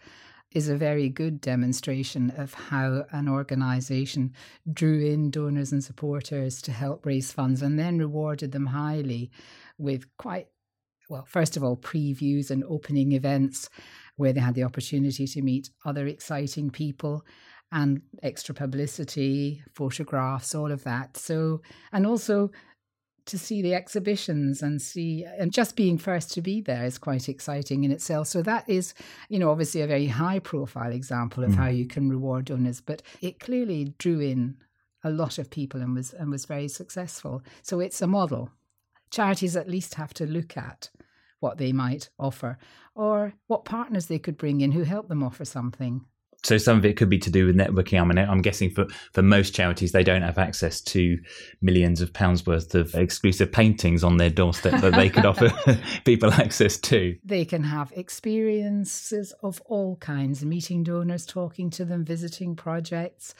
is 0.52 0.68
a 0.68 0.76
very 0.76 1.08
good 1.08 1.40
demonstration 1.40 2.30
of 2.36 2.54
how 2.54 3.04
an 3.12 3.28
organisation 3.28 4.32
drew 4.72 5.04
in 5.04 5.30
donors 5.30 5.72
and 5.72 5.82
supporters 5.82 6.60
to 6.62 6.72
help 6.72 7.06
raise 7.06 7.32
funds 7.32 7.62
and 7.62 7.78
then 7.78 7.98
rewarded 7.98 8.52
them 8.52 8.66
highly 8.66 9.30
with 9.78 10.04
quite, 10.16 10.48
well, 11.08 11.24
first 11.24 11.56
of 11.56 11.62
all, 11.62 11.76
previews 11.76 12.50
and 12.50 12.64
opening 12.64 13.12
events 13.12 13.68
where 14.16 14.32
they 14.32 14.40
had 14.40 14.54
the 14.54 14.64
opportunity 14.64 15.26
to 15.26 15.42
meet 15.42 15.70
other 15.84 16.06
exciting 16.06 16.70
people 16.70 17.24
and 17.72 18.02
extra 18.22 18.54
publicity, 18.54 19.62
photographs, 19.72 20.54
all 20.54 20.72
of 20.72 20.82
that. 20.82 21.16
So, 21.16 21.62
and 21.92 22.04
also 22.04 22.50
to 23.26 23.38
see 23.38 23.62
the 23.62 23.74
exhibitions 23.74 24.62
and 24.62 24.80
see, 24.80 25.24
and 25.24 25.52
just 25.52 25.76
being 25.76 25.98
first 25.98 26.32
to 26.34 26.42
be 26.42 26.60
there 26.60 26.84
is 26.84 26.98
quite 26.98 27.28
exciting 27.28 27.84
in 27.84 27.92
itself. 27.92 28.28
So, 28.28 28.42
that 28.42 28.68
is, 28.68 28.94
you 29.28 29.38
know, 29.38 29.50
obviously 29.50 29.82
a 29.82 29.86
very 29.86 30.06
high 30.06 30.38
profile 30.38 30.92
example 30.92 31.44
of 31.44 31.50
mm. 31.50 31.56
how 31.56 31.68
you 31.68 31.86
can 31.86 32.08
reward 32.08 32.46
donors, 32.46 32.80
but 32.80 33.02
it 33.20 33.40
clearly 33.40 33.94
drew 33.98 34.20
in 34.20 34.56
a 35.02 35.10
lot 35.10 35.38
of 35.38 35.50
people 35.50 35.80
and 35.80 35.94
was 35.94 36.12
and 36.12 36.30
was 36.30 36.44
very 36.44 36.68
successful. 36.68 37.42
So 37.62 37.80
it's 37.80 38.02
a 38.02 38.06
model. 38.06 38.50
Charities 39.10 39.56
at 39.56 39.68
least 39.68 39.94
have 39.94 40.14
to 40.14 40.26
look 40.26 40.56
at 40.56 40.90
what 41.40 41.58
they 41.58 41.72
might 41.72 42.10
offer 42.18 42.58
or 42.94 43.32
what 43.46 43.64
partners 43.64 44.06
they 44.06 44.18
could 44.18 44.36
bring 44.36 44.60
in 44.60 44.72
who 44.72 44.82
help 44.82 45.08
them 45.08 45.22
offer 45.22 45.44
something 45.44 46.04
so 46.42 46.58
some 46.58 46.78
of 46.78 46.84
it 46.84 46.96
could 46.96 47.10
be 47.10 47.18
to 47.18 47.30
do 47.30 47.46
with 47.46 47.56
networking. 47.56 48.00
I 48.00 48.04
mean, 48.04 48.18
I'm 48.18 48.42
guessing 48.42 48.70
for, 48.70 48.86
for 49.12 49.22
most 49.22 49.54
charities, 49.54 49.92
they 49.92 50.02
don't 50.02 50.22
have 50.22 50.38
access 50.38 50.80
to 50.82 51.18
millions 51.60 52.00
of 52.00 52.12
pounds 52.12 52.46
worth 52.46 52.74
of 52.74 52.94
exclusive 52.94 53.52
paintings 53.52 54.02
on 54.02 54.16
their 54.16 54.30
doorstep 54.30 54.80
that 54.80 54.94
they 54.94 55.10
could 55.10 55.26
offer 55.26 55.52
people 56.04 56.32
access 56.32 56.76
to. 56.78 57.16
They 57.24 57.44
can 57.44 57.64
have 57.64 57.92
experiences 57.94 59.32
of 59.42 59.60
all 59.66 59.96
kinds, 59.96 60.44
meeting 60.44 60.82
donors, 60.82 61.26
talking 61.26 61.70
to 61.70 61.84
them, 61.84 62.04
visiting 62.04 62.56
projects, 62.56 63.34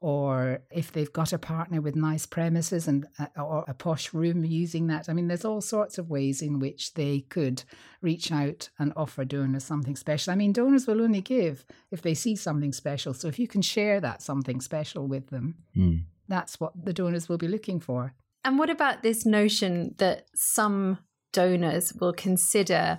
or 0.00 0.62
if 0.70 0.92
they've 0.92 1.12
got 1.12 1.32
a 1.32 1.38
partner 1.38 1.80
with 1.80 1.94
nice 1.94 2.24
premises 2.24 2.88
and 2.88 3.06
uh, 3.18 3.26
or 3.36 3.64
a 3.68 3.74
posh 3.74 4.14
room 4.14 4.44
using 4.44 4.86
that. 4.86 5.08
I 5.08 5.12
mean 5.12 5.28
there's 5.28 5.44
all 5.44 5.60
sorts 5.60 5.98
of 5.98 6.08
ways 6.08 6.40
in 6.40 6.58
which 6.58 6.94
they 6.94 7.20
could 7.20 7.62
reach 8.00 8.32
out 8.32 8.70
and 8.78 8.92
offer 8.96 9.24
donors 9.24 9.64
something 9.64 9.96
special. 9.96 10.32
I 10.32 10.36
mean 10.36 10.52
donors 10.52 10.86
will 10.86 11.02
only 11.02 11.20
give 11.20 11.64
if 11.90 12.00
they 12.00 12.14
see 12.14 12.34
something 12.34 12.72
special. 12.72 13.12
So 13.12 13.28
if 13.28 13.38
you 13.38 13.46
can 13.46 13.62
share 13.62 14.00
that 14.00 14.22
something 14.22 14.60
special 14.60 15.06
with 15.06 15.28
them 15.28 15.56
mm. 15.76 16.02
that's 16.28 16.58
what 16.58 16.72
the 16.82 16.94
donors 16.94 17.28
will 17.28 17.38
be 17.38 17.48
looking 17.48 17.78
for. 17.78 18.14
And 18.42 18.58
what 18.58 18.70
about 18.70 19.02
this 19.02 19.26
notion 19.26 19.94
that 19.98 20.26
some 20.34 20.98
donors 21.32 21.92
will 21.92 22.14
consider 22.14 22.98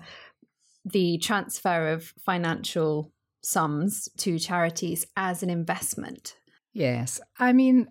the 0.86 1.18
transfer 1.18 1.90
of 1.90 2.14
financial 2.24 3.12
sums 3.44 4.08
to 4.18 4.38
charities 4.38 5.06
as 5.18 5.42
an 5.42 5.50
investment 5.50 6.36
Yes. 6.74 7.20
I 7.38 7.54
mean, 7.54 7.88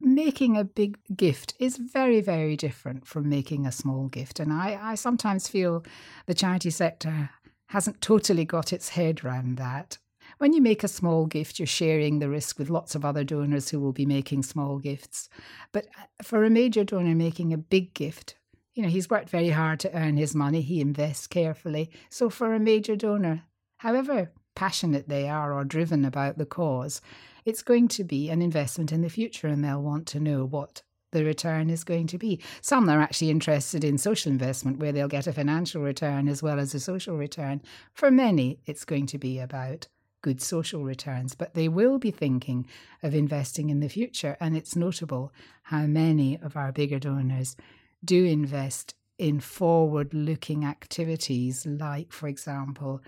making 0.00 0.56
a 0.56 0.64
big 0.64 0.98
gift 1.14 1.54
is 1.58 1.76
very, 1.76 2.20
very 2.20 2.56
different 2.56 3.06
from 3.06 3.28
making 3.28 3.66
a 3.66 3.72
small 3.72 4.08
gift. 4.08 4.40
And 4.40 4.52
I, 4.52 4.78
I 4.80 4.94
sometimes 4.94 5.48
feel 5.48 5.84
the 6.26 6.34
charity 6.34 6.70
sector 6.70 7.30
hasn't 7.68 8.00
totally 8.00 8.44
got 8.44 8.72
its 8.72 8.90
head 8.90 9.24
around 9.24 9.56
that. 9.56 9.98
When 10.38 10.52
you 10.52 10.62
make 10.62 10.82
a 10.82 10.88
small 10.88 11.26
gift, 11.26 11.58
you're 11.58 11.66
sharing 11.66 12.18
the 12.18 12.28
risk 12.28 12.58
with 12.58 12.70
lots 12.70 12.94
of 12.94 13.04
other 13.04 13.24
donors 13.24 13.68
who 13.68 13.78
will 13.80 13.92
be 13.92 14.06
making 14.06 14.42
small 14.42 14.78
gifts. 14.78 15.28
But 15.72 15.86
uh, 15.98 16.04
for 16.22 16.44
a 16.44 16.50
major 16.50 16.82
donor 16.82 17.14
making 17.14 17.52
a 17.52 17.58
big 17.58 17.94
gift, 17.94 18.36
you 18.74 18.82
know, 18.82 18.88
he's 18.88 19.10
worked 19.10 19.30
very 19.30 19.50
hard 19.50 19.80
to 19.80 19.94
earn 19.96 20.16
his 20.16 20.34
money, 20.34 20.60
he 20.60 20.80
invests 20.80 21.26
carefully. 21.26 21.90
So 22.08 22.30
for 22.30 22.54
a 22.54 22.60
major 22.60 22.96
donor, 22.96 23.44
however 23.78 24.32
passionate 24.56 25.08
they 25.08 25.28
are 25.28 25.52
or 25.52 25.64
driven 25.64 26.04
about 26.04 26.38
the 26.38 26.46
cause, 26.46 27.00
it's 27.44 27.62
going 27.62 27.88
to 27.88 28.04
be 28.04 28.30
an 28.30 28.42
investment 28.42 28.92
in 28.92 29.02
the 29.02 29.08
future 29.08 29.48
and 29.48 29.64
they'll 29.64 29.82
want 29.82 30.06
to 30.08 30.20
know 30.20 30.44
what 30.44 30.82
the 31.12 31.24
return 31.24 31.70
is 31.70 31.84
going 31.84 32.06
to 32.08 32.18
be. 32.18 32.40
Some 32.60 32.88
are 32.90 33.00
actually 33.00 33.30
interested 33.30 33.84
in 33.84 33.98
social 33.98 34.32
investment 34.32 34.78
where 34.78 34.92
they'll 34.92 35.08
get 35.08 35.26
a 35.26 35.32
financial 35.32 35.80
return 35.80 36.28
as 36.28 36.42
well 36.42 36.58
as 36.58 36.74
a 36.74 36.80
social 36.80 37.16
return. 37.16 37.62
For 37.92 38.10
many, 38.10 38.58
it's 38.66 38.84
going 38.84 39.06
to 39.06 39.18
be 39.18 39.38
about 39.38 39.88
good 40.22 40.40
social 40.40 40.82
returns, 40.82 41.34
but 41.34 41.54
they 41.54 41.68
will 41.68 41.98
be 41.98 42.10
thinking 42.10 42.66
of 43.02 43.14
investing 43.14 43.70
in 43.70 43.80
the 43.80 43.88
future. 43.88 44.36
And 44.40 44.56
it's 44.56 44.74
notable 44.74 45.32
how 45.64 45.86
many 45.86 46.38
of 46.40 46.56
our 46.56 46.72
bigger 46.72 46.98
donors 46.98 47.56
do 48.04 48.24
invest 48.24 48.94
in 49.18 49.38
forward 49.38 50.12
looking 50.12 50.64
activities, 50.64 51.64
like, 51.66 52.10
for 52.10 52.26
example, 52.26 53.02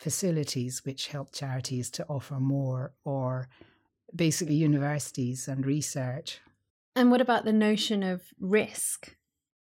facilities 0.00 0.82
which 0.84 1.08
help 1.08 1.32
charities 1.32 1.90
to 1.90 2.06
offer 2.08 2.40
more, 2.40 2.92
or 3.04 3.48
basically 4.14 4.54
universities 4.54 5.46
and 5.46 5.66
research. 5.66 6.40
And 6.96 7.10
what 7.10 7.20
about 7.20 7.44
the 7.44 7.52
notion 7.52 8.02
of 8.02 8.22
risk? 8.40 9.14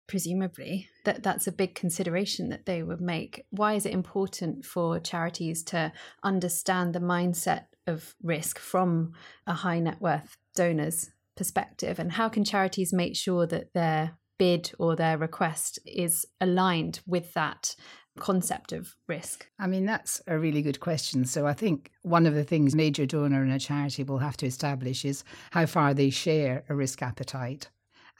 Presumably, 0.06 0.90
that 1.04 1.22
that's 1.22 1.46
a 1.46 1.52
big 1.52 1.74
consideration 1.74 2.50
that 2.50 2.66
they 2.66 2.82
would 2.82 3.00
make. 3.00 3.46
Why 3.50 3.72
is 3.74 3.86
it 3.86 3.94
important 3.94 4.66
for 4.66 5.00
charities 5.00 5.62
to 5.64 5.92
understand 6.22 6.94
the 6.94 7.00
mindset 7.00 7.66
of 7.86 8.14
risk 8.22 8.58
from 8.58 9.12
a 9.46 9.54
high 9.54 9.78
net 9.78 10.00
worth 10.00 10.36
donor's 10.54 11.10
perspective? 11.36 11.98
And 11.98 12.12
how 12.12 12.28
can 12.28 12.44
charities 12.44 12.92
make 12.92 13.16
sure 13.16 13.46
that 13.46 13.72
their 13.72 14.18
bid 14.38 14.72
or 14.78 14.94
their 14.94 15.16
request 15.16 15.78
is 15.86 16.26
aligned 16.40 17.00
with 17.06 17.32
that 17.34 17.74
concept 18.18 18.72
of 18.72 18.96
risk? 19.08 19.48
I 19.58 19.66
mean, 19.66 19.86
that's 19.86 20.22
a 20.26 20.38
really 20.38 20.62
good 20.62 20.80
question. 20.80 21.24
So, 21.24 21.46
I 21.46 21.52
think 21.52 21.90
one 22.02 22.26
of 22.26 22.34
the 22.34 22.44
things 22.44 22.74
major 22.74 23.06
donor 23.06 23.42
and 23.42 23.52
a 23.52 23.58
charity 23.58 24.04
will 24.04 24.18
have 24.18 24.36
to 24.38 24.46
establish 24.46 25.04
is 25.04 25.24
how 25.50 25.66
far 25.66 25.94
they 25.94 26.10
share 26.10 26.64
a 26.68 26.74
risk 26.74 27.02
appetite. 27.02 27.68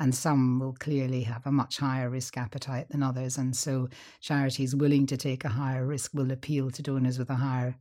And 0.01 0.13
some 0.13 0.59
will 0.59 0.73
clearly 0.73 1.23
have 1.23 1.47
a 1.47 1.53
much 1.53 1.79
higher 1.79 2.11
risk 2.11 2.37
appetite 2.37 2.89
than 2.89 3.03
others. 3.03 3.39
And 3.39 3.55
so, 3.55 3.89
charities 4.21 4.75
willing 4.75 5.07
to 5.07 5.17
take 5.17 5.45
a 5.45 5.49
higher 5.51 5.87
risk 5.87 6.13
will 6.15 6.33
appeal 6.33 6.71
to 6.73 6.83
donors 6.83 7.19
with 7.19 7.31
a 7.31 7.37
higher 7.37 7.77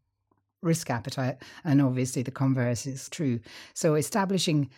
risk 0.62 0.90
appetite. 0.90 1.38
And 1.64 1.82
obviously, 1.82 2.22
the 2.22 2.32
converse 2.32 2.86
is 2.86 3.10
true. 3.10 3.40
So, 3.74 3.96
establishing 3.96 4.70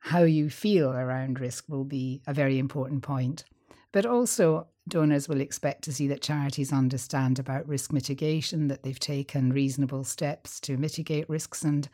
how 0.00 0.22
you 0.22 0.48
feel 0.48 0.92
around 0.92 1.40
risk 1.40 1.64
will 1.68 1.84
be 1.84 2.22
a 2.26 2.34
very 2.34 2.58
important 2.58 3.02
point. 3.02 3.44
But 3.92 4.06
also, 4.06 4.68
donors 4.88 5.28
will 5.28 5.40
expect 5.40 5.82
to 5.84 5.92
see 5.92 6.08
that 6.08 6.22
charities 6.22 6.72
understand 6.72 7.38
about 7.38 7.68
risk 7.68 7.92
mitigation, 7.92 8.68
that 8.68 8.82
they've 8.82 8.98
taken 8.98 9.52
reasonable 9.52 10.04
steps 10.04 10.60
to 10.60 10.76
mitigate 10.76 11.28
risks. 11.28 11.62
And 11.62 11.88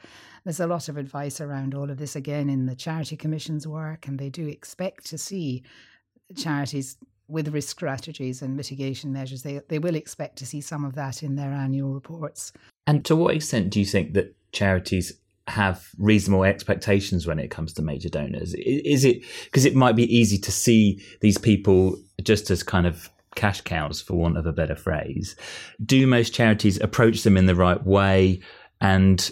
there's 0.45 0.61
a 0.61 0.67
lot 0.67 0.89
of 0.89 0.97
advice 0.97 1.41
around 1.41 1.75
all 1.75 1.91
of 1.91 1.99
this 1.99 2.17
again 2.17 2.49
in 2.49 2.67
the 2.67 2.75
Charity 2.75 3.17
Commission's 3.17 3.67
work, 3.67 4.07
and 4.07 4.19
they 4.19 4.31
do 4.31 4.47
expect 4.47 5.07
to 5.07 5.19
see 5.19 5.63
charities 6.37 6.97
with 7.29 7.49
risk 7.49 7.71
strategies 7.71 8.43
and 8.43 8.57
mitigation 8.57 9.13
measures. 9.13 9.43
They, 9.43 9.61
they 9.69 9.79
will 9.79 9.95
expect 9.95 10.37
to 10.39 10.47
see 10.47 10.61
some 10.61 10.85
of 10.85 10.95
that 10.95 11.23
in 11.23 11.37
their 11.37 11.53
annual 11.53 11.93
reports. 11.93 12.53
And 12.87 13.05
to 13.07 13.17
what 13.17 13.35
extent 13.35 13.71
do 13.71 13.81
you 13.81 13.87
think 13.87 14.13
that 14.15 14.35
charities 14.53 15.13
have 15.47 15.89
reasonable 15.99 16.45
expectations 16.45 17.27
when 17.27 17.39
it 17.39 17.51
comes 17.51 17.73
to 17.75 17.83
major 17.83 18.09
donors? 18.09 18.55
Is 18.55 19.05
it 19.05 19.23
because 19.45 19.65
it 19.65 19.75
might 19.75 19.97
be 19.97 20.15
easy 20.15 20.39
to 20.39 20.53
see 20.53 21.03
these 21.21 21.39
people 21.39 21.97
just 22.25 22.51
as 22.51 22.63
kind 22.63 22.87
of 22.87 23.11
cash 23.35 23.61
cows, 23.63 24.01
for 24.01 24.15
want 24.15 24.37
of 24.37 24.47
a 24.47 24.53
better 24.53 24.77
phrase? 24.77 25.37
Do 25.85 26.07
most 26.07 26.35
charities 26.35 26.81
approach 26.81 27.23
them 27.23 27.37
in 27.37 27.47
the 27.47 27.55
right 27.55 27.85
way 27.85 28.41
and 28.81 29.31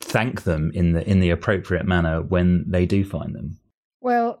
thank 0.00 0.42
them 0.42 0.70
in 0.74 0.92
the 0.92 1.08
in 1.08 1.20
the 1.20 1.30
appropriate 1.30 1.86
manner 1.86 2.22
when 2.22 2.64
they 2.68 2.86
do 2.86 3.04
find 3.04 3.34
them? 3.34 3.58
Well, 4.00 4.40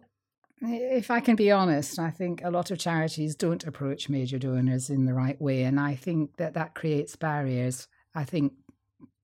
if 0.60 1.10
I 1.10 1.20
can 1.20 1.36
be 1.36 1.50
honest, 1.50 1.98
I 1.98 2.10
think 2.10 2.42
a 2.42 2.50
lot 2.50 2.70
of 2.70 2.78
charities 2.78 3.34
don't 3.34 3.64
approach 3.64 4.08
major 4.08 4.38
donors 4.38 4.90
in 4.90 5.04
the 5.04 5.14
right 5.14 5.40
way, 5.40 5.62
and 5.62 5.80
I 5.80 5.94
think 5.94 6.36
that 6.36 6.54
that 6.54 6.74
creates 6.74 7.16
barriers. 7.16 7.88
I 8.14 8.24
think 8.24 8.52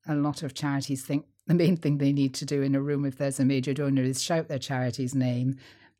a 0.08 0.14
lot 0.14 0.42
of 0.42 0.54
charities 0.54 1.04
think 1.04 1.26
the 1.46 1.54
main 1.54 1.76
thing 1.76 1.98
they 1.98 2.12
need 2.12 2.34
to 2.34 2.44
do 2.44 2.62
in 2.62 2.74
a 2.74 2.80
room 2.80 3.04
if 3.04 3.18
there's 3.18 3.40
a 3.40 3.44
major 3.44 3.74
donor 3.74 4.02
is 4.02 4.22
shout 4.22 4.48
their 4.48 4.58
charity's 4.58 5.14
name, 5.14 5.56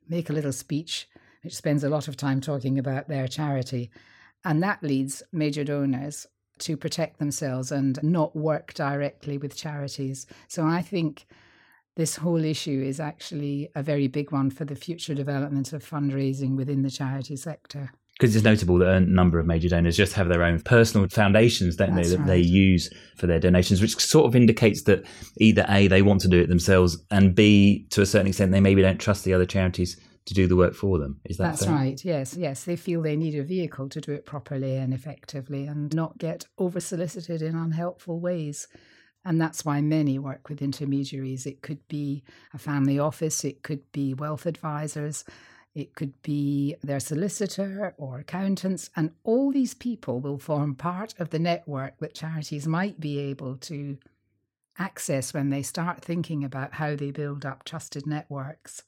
make 0.09 0.31
a 0.31 0.33
little 0.33 0.52
speech, 0.52 1.09
which 1.42 1.56
spends 1.56 1.85
a 1.85 1.88
lot 1.88 2.09
of 2.09 2.16
time 2.16 2.40
talking 2.40 2.78
about 2.78 3.09
their 3.09 3.28
charity. 3.28 3.90
And 4.44 4.62
that 4.62 4.82
leads 4.82 5.23
major 5.32 5.64
donors 5.64 6.26
to 6.61 6.76
protect 6.76 7.18
themselves 7.18 7.73
and 7.73 7.99
not 8.02 8.37
work 8.37 8.75
directly 8.75 9.38
with 9.38 9.56
charities. 9.56 10.26
So 10.49 10.66
I 10.66 10.82
think 10.82 11.26
this 11.97 12.16
whole 12.16 12.44
issue 12.44 12.82
is 12.82 13.00
actually 13.00 13.68
a 13.75 13.82
very 13.82 14.09
big 14.09 14.30
one 14.30 14.50
for 14.50 14.64
the 14.64 14.75
future 14.75 15.14
development 15.14 15.73
of 15.73 15.85
fundraising 15.85 16.56
within 16.56 16.82
the 16.82 16.90
charity 16.90 17.37
sector 17.37 17.90
because 18.20 18.37
it's 18.37 18.44
notable 18.44 18.76
that 18.76 18.88
a 18.88 19.00
number 19.00 19.38
of 19.38 19.47
major 19.47 19.70
donors 19.70 19.97
just 19.97 20.12
have 20.12 20.28
their 20.28 20.42
own 20.42 20.61
personal 20.61 21.09
foundations, 21.09 21.76
don't 21.76 21.94
That's 21.94 22.11
they, 22.11 22.16
that 22.16 22.20
right. 22.20 22.28
they 22.28 22.40
use 22.40 22.90
for 23.16 23.26
their 23.26 23.40
donations, 23.40 23.80
which 23.80 23.97
sort 23.97 24.26
of 24.26 24.37
indicates 24.37 24.82
that 24.82 25.06
either 25.38 25.64
A, 25.70 25.88
they 25.88 26.02
want 26.02 26.20
to 26.20 26.28
do 26.28 26.38
it 26.38 26.49
themselves, 26.49 27.02
and 27.11 27.35
B, 27.35 27.87
to 27.88 28.02
a 28.02 28.06
certain 28.06 28.26
extent, 28.26 28.52
they 28.52 28.61
maybe 28.61 28.82
don't 28.82 28.99
trust 28.99 29.25
the 29.25 29.32
other 29.32 29.47
charities 29.47 29.99
to 30.30 30.34
do 30.34 30.46
the 30.46 30.56
work 30.56 30.75
for 30.75 30.99
them. 30.99 31.20
Is 31.25 31.38
that 31.38 31.44
That's 31.44 31.64
fair? 31.64 31.75
right. 31.75 32.04
Yes, 32.04 32.37
yes. 32.37 32.62
They 32.62 32.76
feel 32.76 33.02
they 33.02 33.16
need 33.16 33.34
a 33.34 33.42
vehicle 33.42 33.88
to 33.88 34.00
do 34.00 34.12
it 34.12 34.25
properly 34.25 34.76
and 34.76 34.94
effectively 34.94 35.66
and 35.66 35.92
not 35.92 36.18
get 36.18 36.46
over 36.56 36.78
solicited 36.78 37.42
in 37.42 37.56
unhelpful 37.56 38.20
ways. 38.20 38.68
And 39.25 39.40
that's 39.40 39.64
why 39.64 39.80
many 39.80 40.20
work 40.20 40.49
with 40.49 40.62
intermediaries. 40.62 41.46
It 41.46 41.62
could 41.62 41.87
be 41.88 42.22
a 42.54 42.58
family 42.58 42.96
office, 42.99 43.44
it 43.44 43.64
could 43.64 43.90
be 43.90 44.14
wealth 44.14 44.46
advisors, 44.46 45.25
it 45.75 45.96
could 45.96 46.14
be 46.22 46.76
their 46.80 47.00
solicitor 47.00 47.92
or 47.99 48.20
accountants, 48.20 48.88
and 48.94 49.10
all 49.25 49.50
these 49.50 49.75
people 49.75 50.20
will 50.20 50.38
form 50.38 50.76
part 50.76 51.12
of 51.18 51.30
the 51.30 51.40
network 51.40 51.99
that 51.99 52.14
charities 52.14 52.68
might 52.68 53.00
be 53.00 53.18
able 53.18 53.56
to 53.56 53.99
access 54.78 55.34
when 55.34 55.50
they 55.50 55.62
start 55.62 56.02
thinking 56.02 56.44
about 56.44 56.75
how 56.75 56.94
they 56.94 57.10
build 57.10 57.44
up 57.44 57.64
trusted 57.64 58.06
networks. 58.06 58.82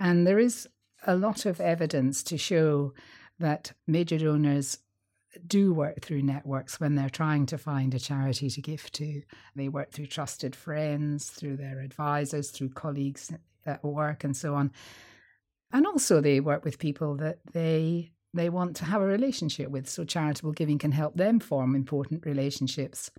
And 0.00 0.26
there 0.26 0.38
is 0.38 0.66
a 1.06 1.14
lot 1.14 1.46
of 1.46 1.60
evidence 1.60 2.22
to 2.24 2.38
show 2.38 2.94
that 3.38 3.72
major 3.86 4.18
donors 4.18 4.78
do 5.46 5.72
work 5.72 6.00
through 6.00 6.22
networks 6.22 6.80
when 6.80 6.94
they're 6.94 7.08
trying 7.08 7.46
to 7.46 7.58
find 7.58 7.94
a 7.94 7.98
charity 7.98 8.50
to 8.50 8.60
give 8.60 8.90
to. 8.92 9.22
They 9.54 9.68
work 9.68 9.92
through 9.92 10.06
trusted 10.06 10.56
friends, 10.56 11.30
through 11.30 11.58
their 11.58 11.80
advisors, 11.80 12.50
through 12.50 12.70
colleagues 12.70 13.30
at 13.64 13.84
work, 13.84 14.24
and 14.24 14.36
so 14.36 14.54
on. 14.54 14.72
And 15.72 15.86
also 15.86 16.20
they 16.20 16.40
work 16.40 16.64
with 16.64 16.78
people 16.78 17.16
that 17.16 17.38
they 17.52 18.10
they 18.32 18.48
want 18.48 18.76
to 18.76 18.84
have 18.84 19.02
a 19.02 19.06
relationship 19.06 19.70
with. 19.70 19.88
So 19.88 20.04
charitable 20.04 20.52
giving 20.52 20.78
can 20.78 20.92
help 20.92 21.16
them 21.16 21.40
form 21.40 21.74
important 21.74 22.26
relationships. 22.26 23.10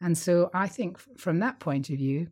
And 0.00 0.16
so 0.18 0.50
i 0.52 0.66
think 0.66 0.98
from 1.18 1.38
that 1.38 1.58
point 1.60 1.88
of 1.90 1.96
view 1.96 2.28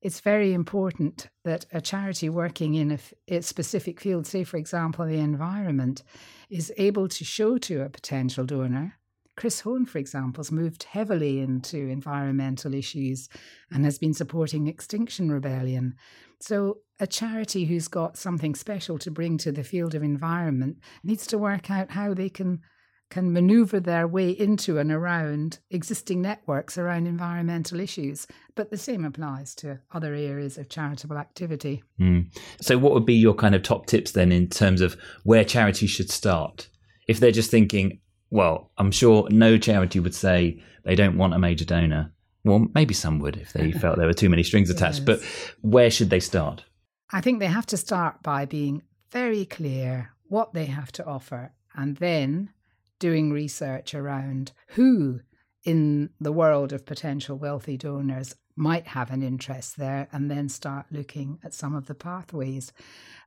it's 0.00 0.20
very 0.20 0.52
important 0.52 1.28
that 1.44 1.66
a 1.72 1.80
charity 1.80 2.28
working 2.28 2.74
in 2.74 2.98
a, 3.28 3.42
specific 3.42 4.00
field 4.00 4.26
say 4.26 4.44
for 4.44 4.56
example 4.56 5.04
the 5.06 5.18
environment 5.18 6.02
is 6.50 6.72
able 6.76 7.08
to 7.08 7.24
show 7.24 7.58
to 7.58 7.82
a 7.82 7.88
potential 7.88 8.44
donor 8.44 8.94
Chris 9.38 9.60
Hohn, 9.60 9.86
for 9.86 9.98
example, 9.98 10.40
has 10.40 10.50
moved 10.50 10.82
heavily 10.82 11.38
into 11.38 11.76
environmental 11.76 12.74
issues 12.74 13.28
and 13.70 13.84
has 13.84 13.96
been 13.96 14.12
supporting 14.12 14.66
Extinction 14.66 15.30
Rebellion. 15.30 15.94
So, 16.40 16.78
a 16.98 17.06
charity 17.06 17.64
who's 17.64 17.86
got 17.86 18.18
something 18.18 18.56
special 18.56 18.98
to 18.98 19.12
bring 19.12 19.38
to 19.38 19.52
the 19.52 19.62
field 19.62 19.94
of 19.94 20.02
environment 20.02 20.78
needs 21.04 21.24
to 21.28 21.38
work 21.38 21.70
out 21.70 21.92
how 21.92 22.14
they 22.14 22.28
can 22.28 22.62
can 23.10 23.32
maneuver 23.32 23.80
their 23.80 24.06
way 24.06 24.30
into 24.30 24.78
and 24.78 24.92
around 24.92 25.58
existing 25.70 26.20
networks 26.20 26.76
around 26.76 27.06
environmental 27.06 27.80
issues. 27.80 28.26
But 28.54 28.70
the 28.70 28.76
same 28.76 29.04
applies 29.04 29.54
to 29.56 29.80
other 29.92 30.14
areas 30.14 30.58
of 30.58 30.68
charitable 30.68 31.16
activity. 31.16 31.82
Mm. 32.00 32.36
So, 32.60 32.76
what 32.78 32.92
would 32.92 33.06
be 33.06 33.14
your 33.14 33.34
kind 33.34 33.54
of 33.54 33.62
top 33.62 33.86
tips 33.86 34.12
then 34.12 34.32
in 34.32 34.48
terms 34.48 34.80
of 34.80 34.96
where 35.24 35.44
charities 35.44 35.90
should 35.90 36.10
start? 36.10 36.68
If 37.06 37.20
they're 37.20 37.32
just 37.32 37.50
thinking, 37.50 38.00
well, 38.30 38.70
I'm 38.76 38.90
sure 38.90 39.28
no 39.30 39.56
charity 39.56 40.00
would 40.00 40.14
say 40.14 40.62
they 40.84 40.94
don't 40.94 41.16
want 41.16 41.34
a 41.34 41.38
major 41.38 41.64
donor. 41.64 42.12
Well, 42.44 42.66
maybe 42.74 42.94
some 42.94 43.18
would 43.20 43.36
if 43.36 43.52
they 43.52 43.72
felt 43.72 43.96
there 43.96 44.06
were 44.06 44.12
too 44.12 44.28
many 44.28 44.42
strings 44.42 44.70
attached. 44.74 44.98
Yes. 44.98 45.06
But 45.06 45.20
where 45.62 45.90
should 45.90 46.10
they 46.10 46.20
start? 46.20 46.64
I 47.10 47.20
think 47.20 47.38
they 47.38 47.46
have 47.46 47.66
to 47.66 47.76
start 47.76 48.22
by 48.22 48.44
being 48.44 48.82
very 49.10 49.46
clear 49.46 50.10
what 50.28 50.52
they 50.52 50.66
have 50.66 50.92
to 50.92 51.06
offer 51.06 51.52
and 51.74 51.96
then 51.96 52.50
doing 52.98 53.30
research 53.30 53.94
around 53.94 54.52
who 54.68 55.20
in 55.64 56.10
the 56.20 56.32
world 56.32 56.72
of 56.72 56.86
potential 56.86 57.36
wealthy 57.36 57.76
donors 57.76 58.34
might 58.56 58.88
have 58.88 59.10
an 59.10 59.22
interest 59.22 59.76
there 59.76 60.08
and 60.12 60.30
then 60.30 60.48
start 60.48 60.86
looking 60.90 61.38
at 61.44 61.54
some 61.54 61.74
of 61.74 61.86
the 61.86 61.94
pathways. 61.94 62.72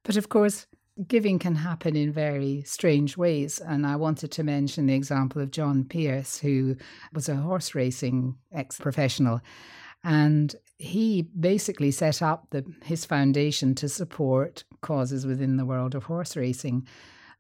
But 0.03 0.17
of 0.17 0.29
course, 0.29 0.67
giving 1.07 1.39
can 1.39 1.55
happen 1.55 1.95
in 1.95 2.11
very 2.11 2.63
strange 2.65 3.17
ways. 3.17 3.59
And 3.59 3.85
I 3.85 3.95
wanted 3.95 4.31
to 4.33 4.43
mention 4.43 4.85
the 4.85 4.93
example 4.93 5.41
of 5.41 5.51
John 5.51 5.85
Pierce, 5.85 6.39
who 6.39 6.75
was 7.13 7.29
a 7.29 7.35
horse 7.35 7.73
racing 7.73 8.35
ex 8.51 8.77
professional. 8.77 9.41
And 10.03 10.55
he 10.77 11.21
basically 11.21 11.91
set 11.91 12.21
up 12.21 12.47
the, 12.49 12.65
his 12.83 13.05
foundation 13.05 13.75
to 13.75 13.87
support 13.87 14.63
causes 14.81 15.25
within 15.25 15.57
the 15.57 15.65
world 15.65 15.95
of 15.95 16.05
horse 16.05 16.35
racing. 16.35 16.87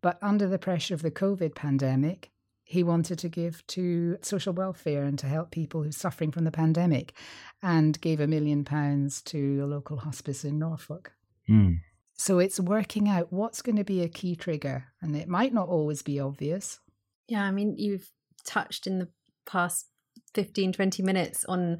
But 0.01 0.17
under 0.21 0.47
the 0.47 0.59
pressure 0.59 0.93
of 0.93 1.01
the 1.01 1.11
COVID 1.11 1.55
pandemic, 1.55 2.31
he 2.63 2.83
wanted 2.83 3.19
to 3.19 3.29
give 3.29 3.65
to 3.67 4.17
social 4.21 4.53
welfare 4.53 5.03
and 5.03 5.19
to 5.19 5.27
help 5.27 5.51
people 5.51 5.83
who're 5.83 5.91
suffering 5.91 6.31
from 6.31 6.45
the 6.45 6.51
pandemic 6.51 7.13
and 7.61 7.99
gave 7.99 8.19
a 8.19 8.27
million 8.27 8.63
pounds 8.63 9.21
to 9.23 9.59
a 9.61 9.67
local 9.67 9.97
hospice 9.97 10.45
in 10.45 10.57
Norfolk. 10.57 11.11
Mm. 11.49 11.81
So 12.13 12.39
it's 12.39 12.59
working 12.59 13.09
out 13.09 13.33
what's 13.33 13.61
going 13.61 13.75
to 13.75 13.83
be 13.83 14.01
a 14.01 14.07
key 14.07 14.35
trigger, 14.35 14.85
and 15.01 15.15
it 15.15 15.27
might 15.27 15.53
not 15.53 15.67
always 15.67 16.01
be 16.01 16.19
obvious. 16.19 16.79
Yeah, 17.27 17.43
I 17.43 17.51
mean, 17.51 17.75
you've 17.77 18.09
touched 18.45 18.87
in 18.87 18.99
the 18.99 19.09
past 19.45 19.87
15, 20.35 20.73
20 20.73 21.03
minutes 21.03 21.43
on 21.45 21.79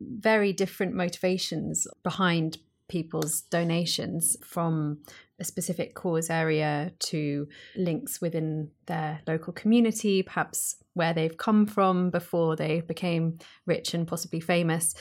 very 0.00 0.52
different 0.52 0.94
motivations 0.94 1.86
behind 2.02 2.58
people's 2.88 3.40
donations 3.40 4.36
from 4.44 4.98
a 5.42 5.44
specific 5.44 5.94
cause 5.94 6.30
area 6.30 6.92
to 6.98 7.46
links 7.76 8.20
within 8.20 8.70
their 8.86 9.20
local 9.26 9.52
community, 9.52 10.22
perhaps 10.22 10.76
where 10.94 11.12
they've 11.12 11.36
come 11.36 11.66
from 11.66 12.10
before 12.10 12.56
they 12.56 12.80
became 12.80 13.38
rich 13.66 13.92
and 13.92 14.08
possibly 14.08 14.40
famous. 14.40 14.94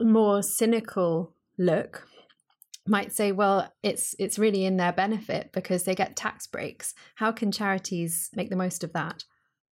More 0.00 0.42
cynical 0.42 1.34
look 1.56 2.06
might 2.86 3.12
say, 3.12 3.32
well, 3.32 3.72
it's 3.82 4.14
it's 4.18 4.38
really 4.38 4.64
in 4.64 4.76
their 4.76 4.92
benefit 4.92 5.50
because 5.52 5.84
they 5.84 5.94
get 5.94 6.16
tax 6.16 6.46
breaks. 6.46 6.94
How 7.16 7.32
can 7.32 7.50
charities 7.52 8.30
make 8.34 8.50
the 8.50 8.56
most 8.56 8.84
of 8.84 8.92
that? 8.92 9.24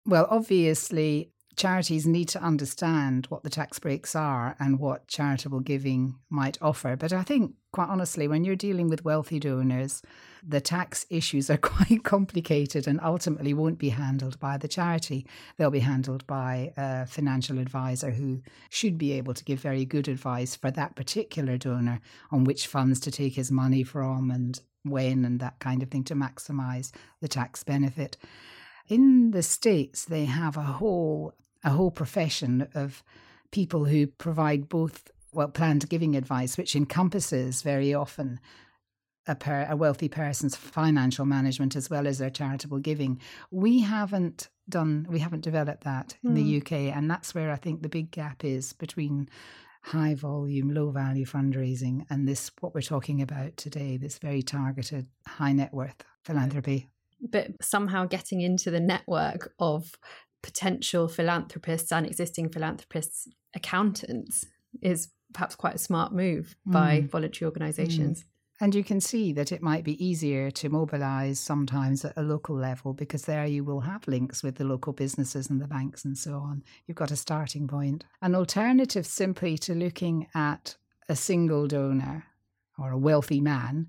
Well, 0.06 0.28
obviously, 0.30 1.33
charities 1.56 2.06
need 2.06 2.30
to 2.30 2.42
understand 2.42 3.26
what 3.28 3.44
the 3.44 3.50
tax 3.50 3.80
breaks 3.80 4.16
are 4.16 4.56
and 4.60 4.80
what 4.80 5.08
charitable 5.08 5.60
giving 5.60 6.16
might 6.30 6.58
offer. 6.62 6.96
But 6.96 7.13
I 7.13 7.24
think, 7.24 7.54
quite 7.72 7.89
honestly, 7.89 8.28
when 8.28 8.44
you're 8.44 8.56
dealing 8.56 8.89
with 8.89 9.06
wealthy 9.06 9.39
donors, 9.39 10.02
the 10.46 10.62
tax 10.62 11.06
issues 11.10 11.50
are 11.50 11.58
quite 11.74 12.04
complicated 12.04 12.88
and 12.88 13.00
ultimately 13.02 13.54
won't 13.54 13.80
be 13.80 13.89
handled 13.89 14.39
by 14.39 14.58
the 14.58 14.68
charity. 14.68 15.26
They'll 15.58 15.72
be 15.72 15.80
handled 15.80 16.26
by 16.28 16.74
a 16.78 17.06
financial 17.06 17.60
advisor 17.60 18.12
who 18.12 18.42
should 18.70 18.98
be 18.98 19.13
able 19.13 19.34
to 19.34 19.44
give 19.44 19.60
very 19.60 19.86
good 19.86 20.08
advice 20.08 20.56
for 20.56 20.72
that 20.72 20.96
particular 20.96 21.58
donor 21.58 22.00
on 22.32 22.44
which 22.44 22.68
funds 22.68 23.00
to 23.02 23.12
take 23.12 23.36
his 23.36 23.52
money 23.52 23.84
from 23.84 24.32
and 24.32 24.60
when 24.84 25.24
and 25.24 25.39
that 25.39 25.60
kind 25.60 25.82
of 25.82 25.89
thing 25.89 26.04
to 26.04 26.16
maximize 26.16 26.92
the 27.22 27.28
tax 27.28 27.63
benefit. 27.63 28.18
In 28.89 29.32
the 29.32 29.44
States, 29.44 30.04
they 30.06 30.26
have 30.26 30.58
a 30.58 30.62
whole 30.62 31.34
a 31.63 31.71
whole 31.71 31.91
profession 31.91 32.67
of 32.73 33.04
people 33.52 33.86
who 33.86 34.08
provide 34.08 34.69
both 34.69 35.12
well 35.34 35.49
planned 35.49 35.89
giving 35.89 36.15
advice, 36.15 36.58
which 36.58 36.76
encompasses 36.76 37.62
very 37.62 37.93
often 37.93 38.39
a, 39.28 39.36
per, 39.36 39.65
a 39.69 39.76
wealthy 39.76 40.10
person's 40.10 40.56
financial 40.56 41.26
management 41.26 41.76
as 41.76 41.89
well 41.89 42.08
as 42.08 42.17
their 42.17 42.30
charitable 42.30 42.80
giving. 42.80 43.19
We 43.52 43.80
haven't 43.80 44.49
done, 44.67 45.08
we 45.10 45.19
haven't 45.19 45.43
developed 45.43 45.84
that 45.86 46.15
in 46.23 46.32
mm. 46.32 46.36
the 46.36 46.43
hmm. 46.43 46.58
UK, 46.58 46.95
and 46.95 47.10
that's 47.10 47.34
where 47.34 47.52
I 47.52 47.56
think 47.56 47.82
the 47.82 47.89
big 47.89 48.12
gap 48.12 48.43
is 48.43 48.73
between 48.73 49.30
high 49.84 50.15
volume, 50.15 50.73
low 50.73 50.91
value 50.91 51.26
fundraising 51.26 52.06
and 52.10 52.28
this 52.28 52.52
what 52.62 52.73
we're 52.73 52.82
talking 52.82 53.21
about 53.21 53.58
today, 53.58 53.97
this 53.97 54.17
very 54.17 54.41
targeted 54.41 55.08
high 55.28 55.52
net 55.52 55.73
worth 55.73 56.04
philanthropy. 56.23 56.88
But 57.21 57.52
somehow 57.62 58.06
getting 58.06 58.41
into 58.41 58.71
the 58.71 58.80
network 58.80 59.54
of 59.60 59.93
potential 60.43 61.08
philanthropists 61.08 61.91
and 61.91 62.06
existing 62.06 62.49
philanthropists 62.49 63.27
accountants 63.56 64.45
is 64.82 65.10
perhaps 65.34 65.56
quite 65.56 65.75
a 65.75 65.79
smart 65.79 66.13
move 66.13 66.56
by 66.65 67.01
mm. 67.01 67.10
voluntary 67.10 67.47
organizations. 67.47 68.19
Mm. 68.19 68.25
And 68.62 68.75
you 68.75 68.84
can 68.84 69.01
see 69.01 69.34
that 69.34 69.51
it 69.51 69.63
might 69.63 69.84
be 69.84 70.03
easier 70.03 70.51
to 70.51 70.69
mobilize 70.69 71.39
sometimes 71.39 72.06
at 72.06 72.13
a 72.15 72.21
local 72.21 72.56
level 72.56 72.93
because 72.93 73.23
there 73.23 73.45
you 73.45 73.63
will 73.63 73.82
have 73.82 74.08
links 74.08 74.43
with 74.43 74.56
the 74.56 74.63
local 74.63 74.93
businesses 74.93 75.49
and 75.49 75.60
the 75.60 75.67
banks 75.67 76.06
and 76.06 76.17
so 76.17 76.36
on. 76.36 76.63
You've 76.86 76.97
got 76.97 77.12
a 77.12 77.15
starting 77.15 77.67
point. 77.67 78.06
An 78.21 78.36
alternative 78.36 79.08
simply 79.08 79.58
to 79.60 79.73
looking 79.73 80.27
at 80.36 80.77
a 81.10 81.15
single 81.15 81.67
donor 81.67 82.25
or 82.77 82.91
a 82.91 82.97
wealthy 82.97 83.41
man 83.41 83.88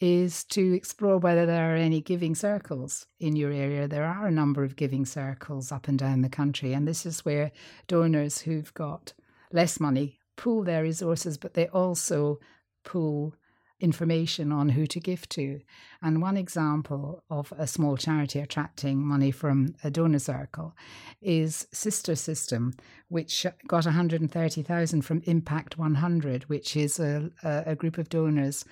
is 0.00 0.44
to 0.44 0.74
explore 0.74 1.18
whether 1.18 1.46
there 1.46 1.72
are 1.72 1.76
any 1.76 2.00
giving 2.00 2.34
circles 2.34 3.06
in 3.20 3.36
your 3.36 3.52
area. 3.52 3.86
There 3.86 4.04
are 4.04 4.26
a 4.26 4.32
number 4.32 4.64
of 4.64 4.76
giving 4.76 5.06
circles 5.06 5.70
up 5.70 5.88
and 5.88 5.98
down 5.98 6.22
the 6.22 6.28
country, 6.28 6.72
and 6.72 6.86
this 6.86 7.06
is 7.06 7.24
where 7.24 7.52
donors 7.86 8.40
who've 8.40 8.72
got 8.74 9.12
less 9.52 9.78
money 9.78 10.18
pool 10.36 10.64
their 10.64 10.82
resources, 10.82 11.38
but 11.38 11.54
they 11.54 11.68
also 11.68 12.40
pool 12.84 13.34
information 13.80 14.52
on 14.52 14.70
who 14.70 14.86
to 14.86 15.00
give 15.00 15.28
to. 15.28 15.60
And 16.00 16.22
one 16.22 16.36
example 16.36 17.22
of 17.28 17.52
a 17.58 17.66
small 17.66 17.96
charity 17.96 18.40
attracting 18.40 18.98
money 18.98 19.30
from 19.30 19.74
a 19.84 19.90
donor 19.90 20.18
circle 20.18 20.74
is 21.20 21.66
Sister 21.72 22.14
System, 22.14 22.74
which 23.08 23.46
got 23.66 23.84
130,000 23.84 25.02
from 25.02 25.22
Impact 25.26 25.76
100, 25.76 26.44
which 26.44 26.76
is 26.76 26.98
a, 26.98 27.30
a 27.42 27.74
group 27.74 27.98
of 27.98 28.08
donors 28.08 28.64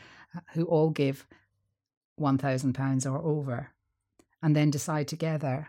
who 0.55 0.64
all 0.64 0.90
give 0.90 1.27
£1,000 2.21 3.11
or 3.11 3.18
over 3.18 3.71
and 4.42 4.57
then 4.57 4.71
decide 4.71 5.09
together 5.09 5.68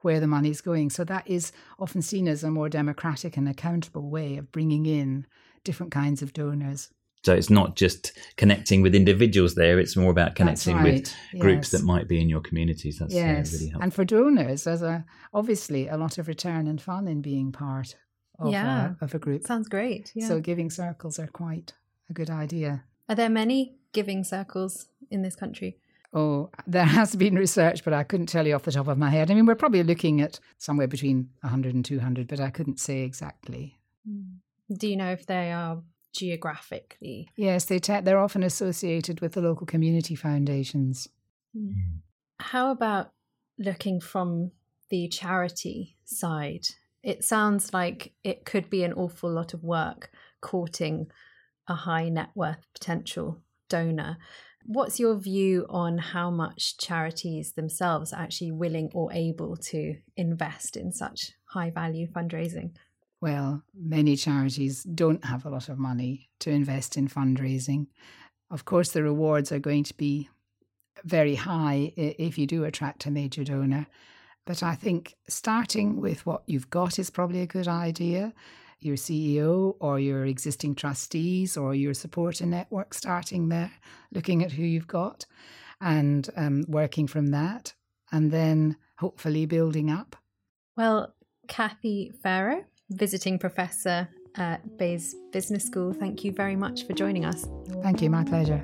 where 0.00 0.20
the 0.20 0.26
money 0.26 0.50
is 0.50 0.60
going. 0.60 0.90
So 0.90 1.04
that 1.04 1.26
is 1.28 1.52
often 1.78 2.02
seen 2.02 2.28
as 2.28 2.44
a 2.44 2.50
more 2.50 2.68
democratic 2.68 3.36
and 3.36 3.48
accountable 3.48 4.08
way 4.10 4.36
of 4.36 4.52
bringing 4.52 4.86
in 4.86 5.26
different 5.64 5.92
kinds 5.92 6.22
of 6.22 6.32
donors. 6.32 6.90
So 7.24 7.34
it's 7.34 7.50
not 7.50 7.76
just 7.76 8.12
connecting 8.36 8.82
with 8.82 8.96
individuals 8.96 9.54
there; 9.54 9.78
it's 9.78 9.96
more 9.96 10.10
about 10.10 10.34
connecting 10.34 10.74
right. 10.74 10.94
with 10.94 11.14
yes. 11.32 11.40
groups 11.40 11.70
that 11.70 11.84
might 11.84 12.08
be 12.08 12.20
in 12.20 12.28
your 12.28 12.40
communities. 12.40 12.98
That's 12.98 13.14
uh, 13.14 13.16
yes. 13.16 13.54
Uh, 13.54 13.56
really 13.56 13.68
helpful. 13.68 13.82
And 13.84 13.94
for 13.94 14.04
donors, 14.04 14.64
there's 14.64 14.82
a 14.82 15.04
obviously 15.32 15.86
a 15.86 15.96
lot 15.96 16.18
of 16.18 16.26
return 16.26 16.66
and 16.66 16.82
fun 16.82 17.06
in 17.06 17.22
being 17.22 17.52
part 17.52 17.94
of, 18.40 18.52
yeah. 18.52 18.94
a, 19.00 19.04
of 19.04 19.14
a 19.14 19.20
group. 19.20 19.44
Sounds 19.44 19.68
great. 19.68 20.10
Yeah. 20.16 20.26
So 20.26 20.40
giving 20.40 20.68
circles 20.68 21.20
are 21.20 21.28
quite 21.28 21.74
a 22.10 22.12
good 22.12 22.28
idea. 22.28 22.82
Are 23.08 23.14
there 23.14 23.28
many 23.28 23.76
giving 23.92 24.24
circles 24.24 24.88
in 25.10 25.22
this 25.22 25.36
country? 25.36 25.78
Oh, 26.12 26.50
there 26.66 26.84
has 26.98 27.16
been 27.16 27.34
research, 27.36 27.84
but 27.84 27.92
I 27.92 28.04
couldn't 28.04 28.26
tell 28.26 28.46
you 28.46 28.54
off 28.54 28.64
the 28.64 28.72
top 28.72 28.88
of 28.88 28.98
my 28.98 29.10
head. 29.10 29.30
I 29.30 29.34
mean, 29.34 29.46
we're 29.46 29.54
probably 29.54 29.82
looking 29.82 30.20
at 30.20 30.40
somewhere 30.58 30.88
between 30.88 31.30
100 31.40 31.74
and 31.74 31.84
200, 31.84 32.28
but 32.28 32.40
I 32.40 32.50
couldn't 32.50 32.80
say 32.80 33.00
exactly. 33.00 33.78
Hmm. 34.06 34.36
Do 34.74 34.88
you 34.88 34.96
know 34.96 35.12
if 35.12 35.26
they 35.26 35.52
are 35.52 35.82
geographically? 36.12 37.28
Yes, 37.36 37.64
they 37.66 37.78
te- 37.78 38.00
they're 38.00 38.18
often 38.18 38.42
associated 38.42 39.20
with 39.20 39.32
the 39.32 39.42
local 39.42 39.66
community 39.66 40.14
foundations. 40.14 41.08
Mm. 41.56 42.00
How 42.38 42.70
about 42.70 43.12
looking 43.58 44.00
from 44.00 44.52
the 44.88 45.08
charity 45.08 45.96
side? 46.04 46.66
It 47.02 47.24
sounds 47.24 47.74
like 47.74 48.12
it 48.24 48.44
could 48.44 48.70
be 48.70 48.84
an 48.84 48.92
awful 48.92 49.30
lot 49.30 49.54
of 49.54 49.62
work 49.62 50.10
courting 50.40 51.10
a 51.68 51.74
high 51.74 52.08
net 52.08 52.30
worth 52.34 52.66
potential 52.74 53.40
donor. 53.72 54.18
What's 54.64 55.00
your 55.00 55.16
view 55.16 55.66
on 55.68 55.98
how 55.98 56.30
much 56.30 56.76
charities 56.76 57.52
themselves 57.52 58.12
are 58.12 58.22
actually 58.22 58.52
willing 58.52 58.90
or 58.94 59.12
able 59.12 59.56
to 59.72 59.96
invest 60.16 60.76
in 60.76 60.92
such 60.92 61.32
high 61.46 61.70
value 61.70 62.06
fundraising? 62.06 62.70
Well, 63.20 63.62
many 63.74 64.14
charities 64.16 64.82
don't 64.82 65.24
have 65.24 65.46
a 65.46 65.50
lot 65.50 65.68
of 65.68 65.78
money 65.78 66.28
to 66.40 66.50
invest 66.50 66.96
in 66.96 67.08
fundraising. 67.08 67.86
Of 68.50 68.64
course, 68.64 68.92
the 68.92 69.02
rewards 69.02 69.50
are 69.52 69.58
going 69.58 69.84
to 69.84 69.96
be 69.96 70.28
very 71.04 71.34
high 71.34 71.92
if 71.96 72.36
you 72.38 72.46
do 72.46 72.64
attract 72.64 73.06
a 73.06 73.10
major 73.10 73.44
donor. 73.44 73.86
But 74.44 74.62
I 74.62 74.74
think 74.74 75.14
starting 75.28 76.00
with 76.00 76.26
what 76.26 76.42
you've 76.46 76.70
got 76.70 76.98
is 76.98 77.10
probably 77.10 77.40
a 77.40 77.46
good 77.46 77.68
idea 77.68 78.32
your 78.84 78.96
CEO 78.96 79.76
or 79.80 79.98
your 79.98 80.26
existing 80.26 80.74
trustees 80.74 81.56
or 81.56 81.74
your 81.74 81.94
supporter 81.94 82.46
network, 82.46 82.94
starting 82.94 83.48
there, 83.48 83.72
looking 84.12 84.42
at 84.42 84.52
who 84.52 84.62
you've 84.62 84.86
got 84.86 85.26
and 85.80 86.30
um, 86.36 86.64
working 86.68 87.06
from 87.06 87.28
that, 87.28 87.74
and 88.12 88.30
then 88.30 88.76
hopefully 88.98 89.46
building 89.46 89.90
up. 89.90 90.16
Well, 90.76 91.14
Cathy 91.48 92.12
Pharoah, 92.22 92.64
visiting 92.90 93.38
professor 93.38 94.08
at 94.36 94.78
Bayes 94.78 95.14
Business 95.32 95.64
School, 95.64 95.92
thank 95.92 96.24
you 96.24 96.32
very 96.32 96.56
much 96.56 96.86
for 96.86 96.92
joining 96.92 97.24
us. 97.24 97.46
Thank 97.82 98.00
you, 98.00 98.10
my 98.10 98.24
pleasure. 98.24 98.62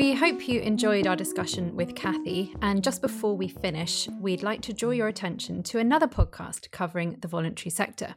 We 0.00 0.14
hope 0.14 0.48
you 0.48 0.62
enjoyed 0.62 1.06
our 1.06 1.14
discussion 1.14 1.76
with 1.76 1.94
Cathy. 1.94 2.54
And 2.62 2.82
just 2.82 3.02
before 3.02 3.36
we 3.36 3.48
finish, 3.48 4.08
we'd 4.18 4.42
like 4.42 4.62
to 4.62 4.72
draw 4.72 4.92
your 4.92 5.08
attention 5.08 5.62
to 5.64 5.78
another 5.78 6.08
podcast 6.08 6.70
covering 6.70 7.18
the 7.20 7.28
voluntary 7.28 7.68
sector. 7.68 8.14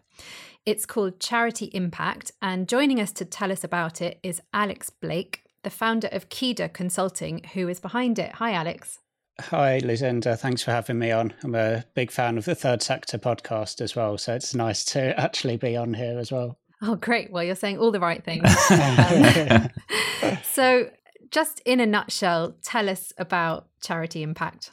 It's 0.65 0.86
called 0.86 1.19
Charity 1.19 1.65
Impact. 1.74 2.32
And 2.41 2.69
joining 2.69 3.02
us 3.02 3.12
to 3.12 3.26
tell 3.26 3.52
us 3.52 3.65
about 3.65 4.02
it 4.02 4.17
is 4.24 4.41
Alex 4.54 4.91
Blake, 4.91 5.43
the 5.63 5.69
founder 5.69 6.08
of 6.13 6.30
Kida 6.30 6.72
Consulting, 6.72 7.43
who 7.54 7.67
is 7.67 7.82
behind 7.82 8.17
it. 8.17 8.36
Hi, 8.36 8.54
Alex. 8.54 9.00
Hi, 9.41 9.80
Lucinda. 9.80 10.38
Thanks 10.38 10.63
for 10.63 10.72
having 10.72 11.00
me 11.00 11.12
on. 11.12 11.34
I'm 11.43 11.54
a 11.54 11.84
big 11.96 12.12
fan 12.12 12.38
of 12.38 12.46
the 12.46 12.56
Third 12.56 12.82
Sector 12.82 13.17
podcast 13.17 13.82
as 13.82 13.93
well. 13.93 14.17
So 14.17 14.34
it's 14.34 14.56
nice 14.56 14.86
to 14.86 15.19
actually 15.19 15.58
be 15.58 15.76
on 15.76 15.96
here 15.96 16.17
as 16.17 16.32
well. 16.32 16.58
Oh, 16.82 16.96
great. 16.96 17.30
Well, 17.30 17.43
you're 17.43 17.56
saying 17.56 17.78
all 17.78 17.91
the 17.91 18.00
right 18.00 18.24
things. 18.24 18.46
um, 18.72 20.38
so, 20.43 20.89
just 21.34 21.62
in 21.65 21.80
a 21.80 21.86
nutshell, 21.86 22.56
tell 22.63 22.89
us 22.89 23.12
about 23.17 23.67
Charity 23.82 24.22
Impact. 24.22 24.72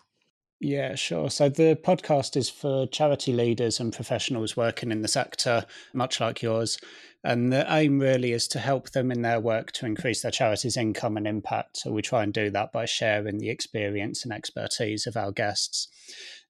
Yeah, 0.60 0.94
sure. 0.94 1.30
So 1.30 1.48
the 1.48 1.74
podcast 1.74 2.36
is 2.36 2.50
for 2.50 2.86
charity 2.86 3.32
leaders 3.32 3.80
and 3.80 3.94
professionals 3.94 4.58
working 4.58 4.92
in 4.92 5.00
the 5.00 5.08
sector, 5.08 5.64
much 5.94 6.20
like 6.20 6.42
yours. 6.42 6.78
And 7.24 7.50
the 7.50 7.64
aim 7.72 7.98
really 7.98 8.32
is 8.32 8.46
to 8.48 8.58
help 8.58 8.90
them 8.90 9.10
in 9.10 9.22
their 9.22 9.40
work 9.40 9.72
to 9.72 9.86
increase 9.86 10.20
their 10.20 10.30
charity's 10.30 10.76
income 10.76 11.16
and 11.16 11.26
impact. 11.26 11.78
So 11.78 11.92
we 11.92 12.02
try 12.02 12.22
and 12.22 12.32
do 12.32 12.50
that 12.50 12.72
by 12.72 12.84
sharing 12.84 13.38
the 13.38 13.48
experience 13.48 14.24
and 14.24 14.32
expertise 14.32 15.06
of 15.06 15.16
our 15.16 15.32
guests. 15.32 15.88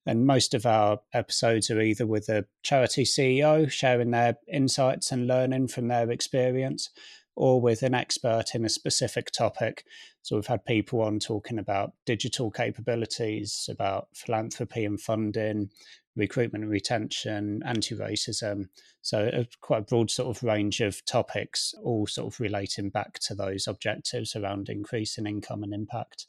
And 0.05 0.25
most 0.25 0.53
of 0.53 0.65
our 0.65 0.99
episodes 1.13 1.69
are 1.69 1.79
either 1.79 2.05
with 2.05 2.27
a 2.27 2.45
charity 2.63 3.03
CEO 3.03 3.71
sharing 3.71 4.11
their 4.11 4.35
insights 4.51 5.11
and 5.11 5.27
learning 5.27 5.67
from 5.69 5.87
their 5.87 6.09
experience, 6.11 6.89
or 7.35 7.61
with 7.61 7.81
an 7.83 7.93
expert 7.93 8.53
in 8.53 8.65
a 8.65 8.69
specific 8.69 9.31
topic. 9.31 9.85
So 10.21 10.35
we've 10.35 10.45
had 10.45 10.65
people 10.65 11.01
on 11.01 11.19
talking 11.19 11.57
about 11.57 11.93
digital 12.05 12.51
capabilities, 12.51 13.69
about 13.71 14.09
philanthropy 14.13 14.85
and 14.85 14.99
funding, 14.99 15.69
recruitment 16.15 16.63
and 16.63 16.71
retention, 16.71 17.61
anti-racism. 17.65 18.65
So 19.01 19.29
a 19.31 19.47
quite 19.61 19.79
a 19.79 19.85
broad 19.85 20.11
sort 20.11 20.35
of 20.35 20.43
range 20.43 20.81
of 20.81 21.03
topics, 21.05 21.73
all 21.81 22.05
sort 22.05 22.33
of 22.33 22.39
relating 22.39 22.89
back 22.89 23.19
to 23.19 23.35
those 23.35 23.67
objectives 23.67 24.35
around 24.35 24.69
increasing 24.69 25.25
income 25.25 25.63
and 25.63 25.73
impact. 25.73 26.27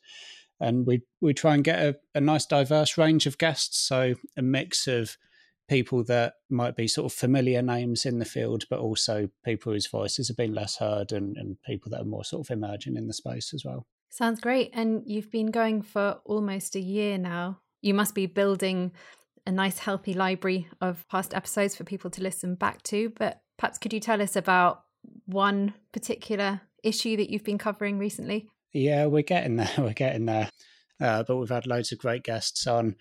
And 0.60 0.86
we, 0.86 1.02
we 1.20 1.34
try 1.34 1.54
and 1.54 1.64
get 1.64 1.80
a, 1.80 1.96
a 2.14 2.20
nice 2.20 2.46
diverse 2.46 2.96
range 2.96 3.26
of 3.26 3.38
guests. 3.38 3.80
So 3.80 4.14
a 4.36 4.42
mix 4.42 4.86
of 4.86 5.16
people 5.68 6.04
that 6.04 6.34
might 6.50 6.76
be 6.76 6.88
sort 6.88 7.10
of 7.10 7.16
familiar 7.16 7.62
names 7.62 8.04
in 8.04 8.18
the 8.18 8.24
field, 8.24 8.64
but 8.68 8.80
also 8.80 9.28
people 9.44 9.72
whose 9.72 9.86
voices 9.86 10.28
have 10.28 10.36
been 10.36 10.54
less 10.54 10.76
heard 10.76 11.12
and, 11.12 11.36
and 11.36 11.56
people 11.64 11.90
that 11.90 12.00
are 12.00 12.06
more 12.06 12.24
sort 12.24 12.46
of 12.46 12.50
emerging 12.50 12.96
in 12.96 13.06
the 13.06 13.14
space 13.14 13.54
as 13.54 13.64
well. 13.64 13.86
Sounds 14.10 14.40
great. 14.40 14.70
And 14.74 15.02
you've 15.06 15.30
been 15.30 15.50
going 15.50 15.82
for 15.82 16.20
almost 16.24 16.76
a 16.76 16.80
year 16.80 17.16
now. 17.16 17.60
You 17.80 17.94
must 17.94 18.14
be 18.14 18.26
building 18.26 18.92
a 19.46 19.50
nice, 19.50 19.78
healthy 19.78 20.14
library 20.14 20.68
of 20.80 21.06
past 21.08 21.34
episodes 21.34 21.74
for 21.74 21.84
people 21.84 22.10
to 22.10 22.22
listen 22.22 22.54
back 22.54 22.82
to. 22.84 23.10
But 23.18 23.40
perhaps 23.56 23.78
could 23.78 23.92
you 23.92 24.00
tell 24.00 24.20
us 24.20 24.36
about 24.36 24.82
one 25.24 25.74
particular 25.92 26.60
issue 26.82 27.16
that 27.16 27.30
you've 27.30 27.44
been 27.44 27.58
covering 27.58 27.98
recently? 27.98 28.48
Yeah, 28.72 29.06
we're 29.06 29.22
getting 29.22 29.56
there. 29.56 29.70
We're 29.78 29.92
getting 29.92 30.26
there. 30.26 30.50
Uh, 31.02 31.24
but 31.24 31.36
we've 31.36 31.48
had 31.48 31.66
loads 31.66 31.90
of 31.90 31.98
great 31.98 32.22
guests 32.22 32.66
on. 32.66 32.94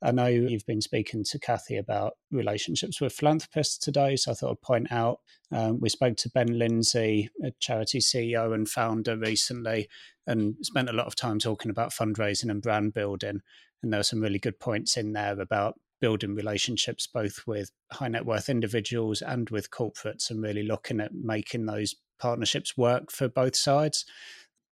I 0.00 0.12
know 0.12 0.26
you've 0.26 0.66
been 0.66 0.80
speaking 0.80 1.24
to 1.24 1.40
Cathy 1.40 1.76
about 1.76 2.12
relationships 2.30 3.00
with 3.00 3.12
philanthropists 3.12 3.76
today, 3.78 4.14
so 4.14 4.30
I 4.30 4.34
thought 4.34 4.52
I'd 4.52 4.62
point 4.62 4.92
out 4.92 5.18
um, 5.50 5.80
we 5.80 5.88
spoke 5.88 6.16
to 6.18 6.30
Ben 6.30 6.56
Lindsay, 6.56 7.30
a 7.44 7.50
charity 7.58 7.98
CEO 7.98 8.54
and 8.54 8.68
founder, 8.68 9.16
recently, 9.16 9.88
and 10.24 10.54
spent 10.62 10.88
a 10.88 10.92
lot 10.92 11.08
of 11.08 11.16
time 11.16 11.40
talking 11.40 11.70
about 11.70 11.90
fundraising 11.90 12.48
and 12.50 12.62
brand 12.62 12.94
building. 12.94 13.40
And 13.82 13.92
there 13.92 13.98
were 13.98 14.04
some 14.04 14.20
really 14.20 14.38
good 14.38 14.60
points 14.60 14.96
in 14.96 15.12
there 15.12 15.40
about 15.40 15.80
building 16.00 16.36
relationships 16.36 17.08
both 17.12 17.44
with 17.44 17.72
high 17.90 18.06
net 18.06 18.24
worth 18.24 18.48
individuals 18.48 19.20
and 19.20 19.50
with 19.50 19.72
corporates, 19.72 20.30
and 20.30 20.40
really 20.40 20.62
looking 20.62 21.00
at 21.00 21.12
making 21.12 21.66
those 21.66 21.96
partnerships 22.20 22.76
work 22.76 23.10
for 23.10 23.28
both 23.28 23.56
sides 23.56 24.04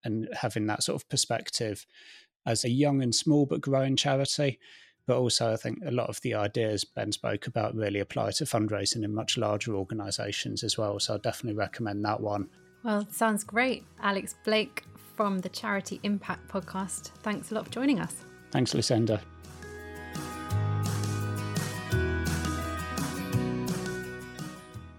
and 0.05 0.29
having 0.41 0.67
that 0.67 0.85
sort 0.85 1.01
of 1.01 1.09
perspective 1.09 1.85
as 2.47 2.65
a 2.65 2.71
young 2.71 3.03
and 3.03 3.15
small 3.15 3.45
but 3.47 3.61
growing 3.61 3.97
charity. 3.97 4.59
But 5.07 5.19
also, 5.19 5.53
I 5.53 5.57
think 5.57 5.79
a 5.85 5.93
lot 5.93 6.09
of 6.09 6.21
the 6.23 6.35
ideas 6.35 6.85
Ben 6.85 7.13
spoke 7.13 7.47
about 7.47 7.77
really 7.77 8.01
apply 8.01 8.33
to 8.33 8.45
fundraising 8.45 9.05
in 9.05 9.15
much 9.15 9.37
larger 9.37 9.75
organisations 9.75 10.65
as 10.65 10.77
well. 10.77 10.99
So 10.99 11.15
I 11.15 11.19
definitely 11.19 11.57
recommend 11.57 12.05
that 12.05 12.21
one. 12.21 12.49
Well, 12.83 13.07
sounds 13.11 13.45
great. 13.45 13.85
Alex 14.01 14.35
Blake 14.45 14.85
from 15.15 15.39
the 15.39 15.49
Charity 15.49 16.01
Impact 16.03 16.49
podcast. 16.49 17.11
Thanks 17.23 17.53
a 17.53 17.55
lot 17.55 17.67
for 17.67 17.73
joining 17.73 18.01
us. 18.01 18.25
Thanks, 18.51 18.75
Lucinda. 18.75 19.21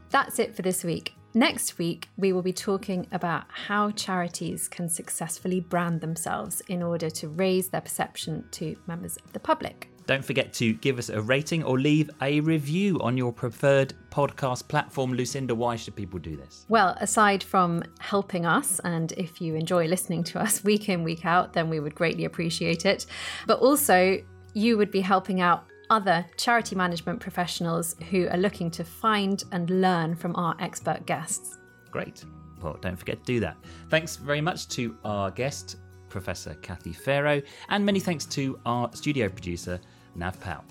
That's 0.10 0.40
it 0.40 0.56
for 0.56 0.62
this 0.62 0.84
week. 0.84 1.17
Next 1.38 1.78
week, 1.78 2.10
we 2.18 2.34
will 2.34 2.42
be 2.42 2.52
talking 2.52 3.06
about 3.12 3.44
how 3.48 3.92
charities 3.92 4.68
can 4.68 4.90
successfully 4.90 5.60
brand 5.60 6.02
themselves 6.02 6.62
in 6.62 6.82
order 6.82 7.12
to 7.12 7.28
raise 7.28 7.70
their 7.70 7.82
perception 7.82 8.44
to 8.54 8.76
members 8.88 9.18
of 9.18 9.34
the 9.34 9.40
public. 9.40 9.88
Don't 10.08 10.26
forget 10.26 10.52
to 10.54 10.74
give 10.74 10.98
us 10.98 11.10
a 11.10 11.22
rating 11.22 11.64
or 11.64 11.80
leave 11.80 12.10
a 12.24 12.40
review 12.40 13.00
on 13.02 13.18
your 13.18 13.32
preferred 13.32 13.94
podcast 14.10 14.68
platform. 14.68 15.14
Lucinda, 15.14 15.54
why 15.54 15.76
should 15.76 15.96
people 15.96 16.18
do 16.18 16.36
this? 16.36 16.66
Well, 16.70 16.98
aside 17.00 17.44
from 17.44 17.84
helping 18.00 18.48
us, 18.48 18.80
and 18.80 19.12
if 19.12 19.40
you 19.40 19.54
enjoy 19.54 19.86
listening 19.86 20.24
to 20.24 20.40
us 20.42 20.64
week 20.72 20.90
in, 20.90 21.04
week 21.04 21.24
out, 21.24 21.54
then 21.54 21.70
we 21.70 21.80
would 21.80 21.94
greatly 21.94 22.26
appreciate 22.26 22.84
it. 22.84 23.06
But 23.46 23.60
also, 23.60 24.18
you 24.56 24.76
would 24.76 24.90
be 24.90 25.02
helping 25.02 25.40
out 25.40 25.68
other 25.90 26.26
charity 26.38 26.76
management 26.76 27.20
professionals 27.20 27.96
who 28.10 28.28
are 28.28 28.38
looking 28.38 28.70
to 28.72 28.84
find 28.84 29.44
and 29.52 29.70
learn 29.70 30.16
from 30.16 30.36
our 30.36 30.56
expert 30.60 31.06
guests. 31.06 31.58
Great. 31.92 32.24
Well, 32.62 32.78
don't 32.82 32.96
forget 32.96 33.20
to 33.20 33.26
do 33.26 33.40
that. 33.42 33.58
Thanks 33.90 34.16
very 34.16 34.42
much 34.42 34.68
to 34.70 34.98
our 35.06 35.32
guest, 35.32 35.78
Professor 36.10 36.56
Cathy 36.56 36.94
Pharoah, 36.94 37.44
and 37.70 37.86
many 37.86 38.00
thanks 38.00 38.26
to 38.26 38.60
our 38.66 38.90
studio 38.94 39.30
producer, 39.30 39.80
Nav 40.16 40.40
Powell. 40.40 40.66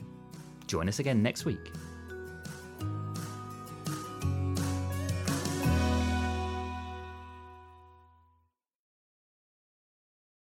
Join 0.67 0.89
us 0.89 0.99
again 0.99 1.23
next 1.23 1.45
week. 1.45 1.73